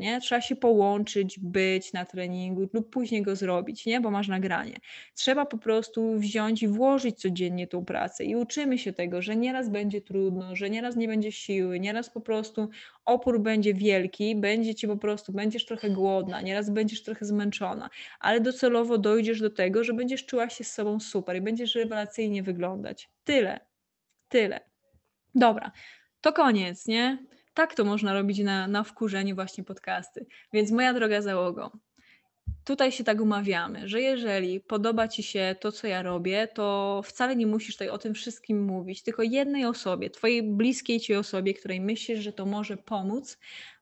nie? 0.01 0.21
Trzeba 0.21 0.41
się 0.41 0.57
połączyć, 0.57 1.38
być 1.38 1.93
na 1.93 2.05
treningu 2.05 2.69
lub 2.73 2.91
później 2.91 3.23
go 3.23 3.37
zrobić, 3.37 3.87
nie? 3.87 4.01
Bo 4.01 4.11
masz 4.11 4.29
nagranie. 4.29 4.77
Trzeba 5.14 5.47
po 5.47 5.59
prostu 5.59 6.19
wziąć 6.19 6.62
i 6.62 6.69
włożyć 6.69 7.21
codziennie 7.21 7.67
tą 7.67 7.85
pracę 7.85 8.25
i 8.25 8.37
uczymy 8.37 8.79
się 8.79 8.93
tego, 8.93 9.23
że 9.23 9.37
nieraz 9.37 9.69
będzie 9.69 10.01
trudno, 10.01 10.57
że 10.57 10.71
nieraz 10.71 10.97
nie 10.97 11.09
będzie 11.09 11.33
siły, 11.33 11.81
nieraz 11.81 12.11
po 12.11 12.21
prostu 12.21 12.69
opór 13.05 13.41
będzie 13.41 13.75
wielki, 13.75 14.37
będzie 14.37 14.75
ci 14.75 14.87
po 14.87 14.97
prostu, 14.97 15.33
będziesz 15.33 15.67
trochę 15.67 15.91
głodna, 15.91 16.41
nieraz 16.41 16.71
będziesz 16.71 17.03
trochę 17.03 17.25
zmęczona, 17.25 17.91
ale 18.21 18.41
docelowo 18.41 18.99
dojdziesz 18.99 19.41
do 19.41 19.51
tego, 19.51 19.85
że 19.85 19.93
będziesz 19.95 20.27
czuła 20.27 20.51
się 20.51 20.64
z 20.64 20.73
sobą 20.73 21.01
super 21.01 21.37
i 21.37 21.41
będziesz 21.41 21.75
rewelacyjnie 21.75 22.43
wyglądać. 22.43 23.11
Tyle. 23.25 23.61
Tyle. 24.29 24.67
Dobra, 25.38 25.72
to 26.20 26.33
koniec, 26.33 26.87
nie? 26.87 27.18
tak 27.59 27.74
to 27.74 27.85
można 27.85 28.12
robić 28.12 28.38
na, 28.38 28.68
na 28.68 28.83
wkurzeniu 28.83 29.35
właśnie 29.35 29.64
podcasty. 29.64 30.27
Więc 30.53 30.70
moja 30.70 30.94
droga 30.94 31.22
załogo, 31.22 31.72
tutaj 32.64 32.92
się 32.92 33.05
tak 33.05 33.20
umawiamy, 33.20 33.88
że 33.88 34.01
jeżeli 34.01 34.61
podoba 34.61 35.09
Ci 35.09 35.22
się 35.22 35.57
to, 35.61 35.72
co 35.72 35.87
ja 35.87 36.03
robię, 36.03 36.48
to 36.55 37.01
wcale 37.05 37.37
nie 37.37 37.46
musisz 37.46 37.74
tutaj 37.74 37.88
o 37.88 37.98
tym 37.98 38.14
wszystkim 38.14 38.64
mówić, 38.64 39.03
tylko 39.03 39.22
jednej 39.22 39.64
osobie, 39.64 40.11
Twojej 40.11 40.42
bliskiej 40.42 41.01
Ci 41.01 41.14
osobie, 41.14 41.55
której 41.55 41.81
myślisz, 41.81 42.20
że 42.20 42.33
to 42.33 42.46
może 42.46 42.77
pomóc, 42.77 43.38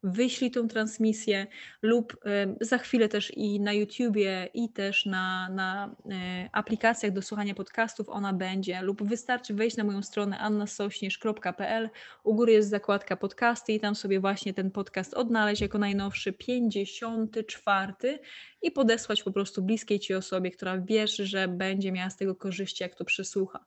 wyślij 0.07 0.51
tą 0.51 0.69
transmisję 0.69 1.47
lub 1.83 2.17
za 2.61 2.79
chwilę 2.79 3.09
też 3.09 3.33
i 3.37 3.61
na 3.61 3.73
YouTubie 3.73 4.49
i 4.55 4.69
też 4.69 5.07
na, 5.07 5.49
na 5.49 5.97
e, 6.11 6.49
aplikacjach 6.53 7.13
do 7.13 7.23
słuchania 7.23 7.55
podcastów 7.55 8.09
ona 8.09 8.33
będzie 8.33 8.83
lub 8.83 9.09
wystarczy 9.09 9.55
wejść 9.55 9.77
na 9.77 9.85
moją 9.85 10.03
stronę 10.03 10.39
annasośnierz.pl 10.39 11.91
u 12.25 12.35
góry 12.35 12.53
jest 12.53 12.69
zakładka 12.69 13.17
podcasty 13.17 13.73
i 13.73 13.81
tam 13.81 13.95
sobie 13.95 14.21
właśnie 14.21 14.55
ten 14.55 14.71
podcast 14.71 15.15
odnaleźć 15.15 15.63
jako 15.63 15.79
najnowszy 15.79 16.33
54 16.33 18.19
i 18.63 18.71
podesłać 18.71 19.23
po 19.23 19.33
prostu 19.33 19.63
bliskiej 19.63 20.01
Ci 20.01 20.15
osobie, 20.15 20.51
która 20.51 20.79
wiesz, 20.79 21.17
że 21.17 21.49
będzie 21.49 21.93
miała 21.93 22.11
z 22.11 22.17
tego 22.17 22.35
korzyści, 22.35 22.83
jak 22.83 22.95
to 22.95 23.05
przesłucha 23.05 23.65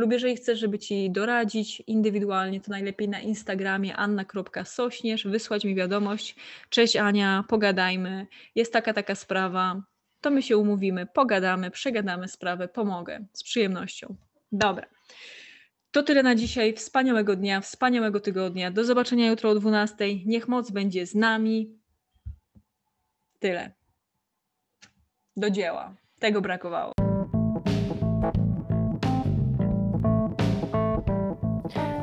lub 0.00 0.12
jeżeli 0.12 0.36
chcesz, 0.36 0.58
żeby 0.58 0.78
Ci 0.78 1.10
doradzić 1.10 1.82
indywidualnie, 1.86 2.60
to 2.60 2.70
najlepiej 2.70 3.08
na 3.08 3.20
Instagramie 3.20 3.96
anna.sośnierz, 3.96 5.26
wysłać 5.26 5.64
mi 5.64 5.74
wiadomość, 5.74 6.36
cześć 6.68 6.96
Ania, 6.96 7.44
pogadajmy, 7.48 8.26
jest 8.54 8.72
taka, 8.72 8.92
taka 8.92 9.14
sprawa, 9.14 9.82
to 10.20 10.30
my 10.30 10.42
się 10.42 10.56
umówimy, 10.56 11.06
pogadamy, 11.06 11.70
przegadamy 11.70 12.28
sprawę, 12.28 12.68
pomogę 12.68 13.24
z 13.32 13.42
przyjemnością. 13.42 14.16
Dobra. 14.52 14.86
To 15.90 16.02
tyle 16.02 16.22
na 16.22 16.34
dzisiaj. 16.34 16.74
Wspaniałego 16.74 17.36
dnia, 17.36 17.60
wspaniałego 17.60 18.20
tygodnia. 18.20 18.70
Do 18.70 18.84
zobaczenia 18.84 19.26
jutro 19.26 19.50
o 19.50 19.54
12. 19.54 20.24
Niech 20.26 20.48
moc 20.48 20.70
będzie 20.70 21.06
z 21.06 21.14
nami. 21.14 21.78
Tyle. 23.38 23.72
Do 25.36 25.50
dzieła. 25.50 25.94
Tego 26.18 26.40
brakowało. 26.40 27.09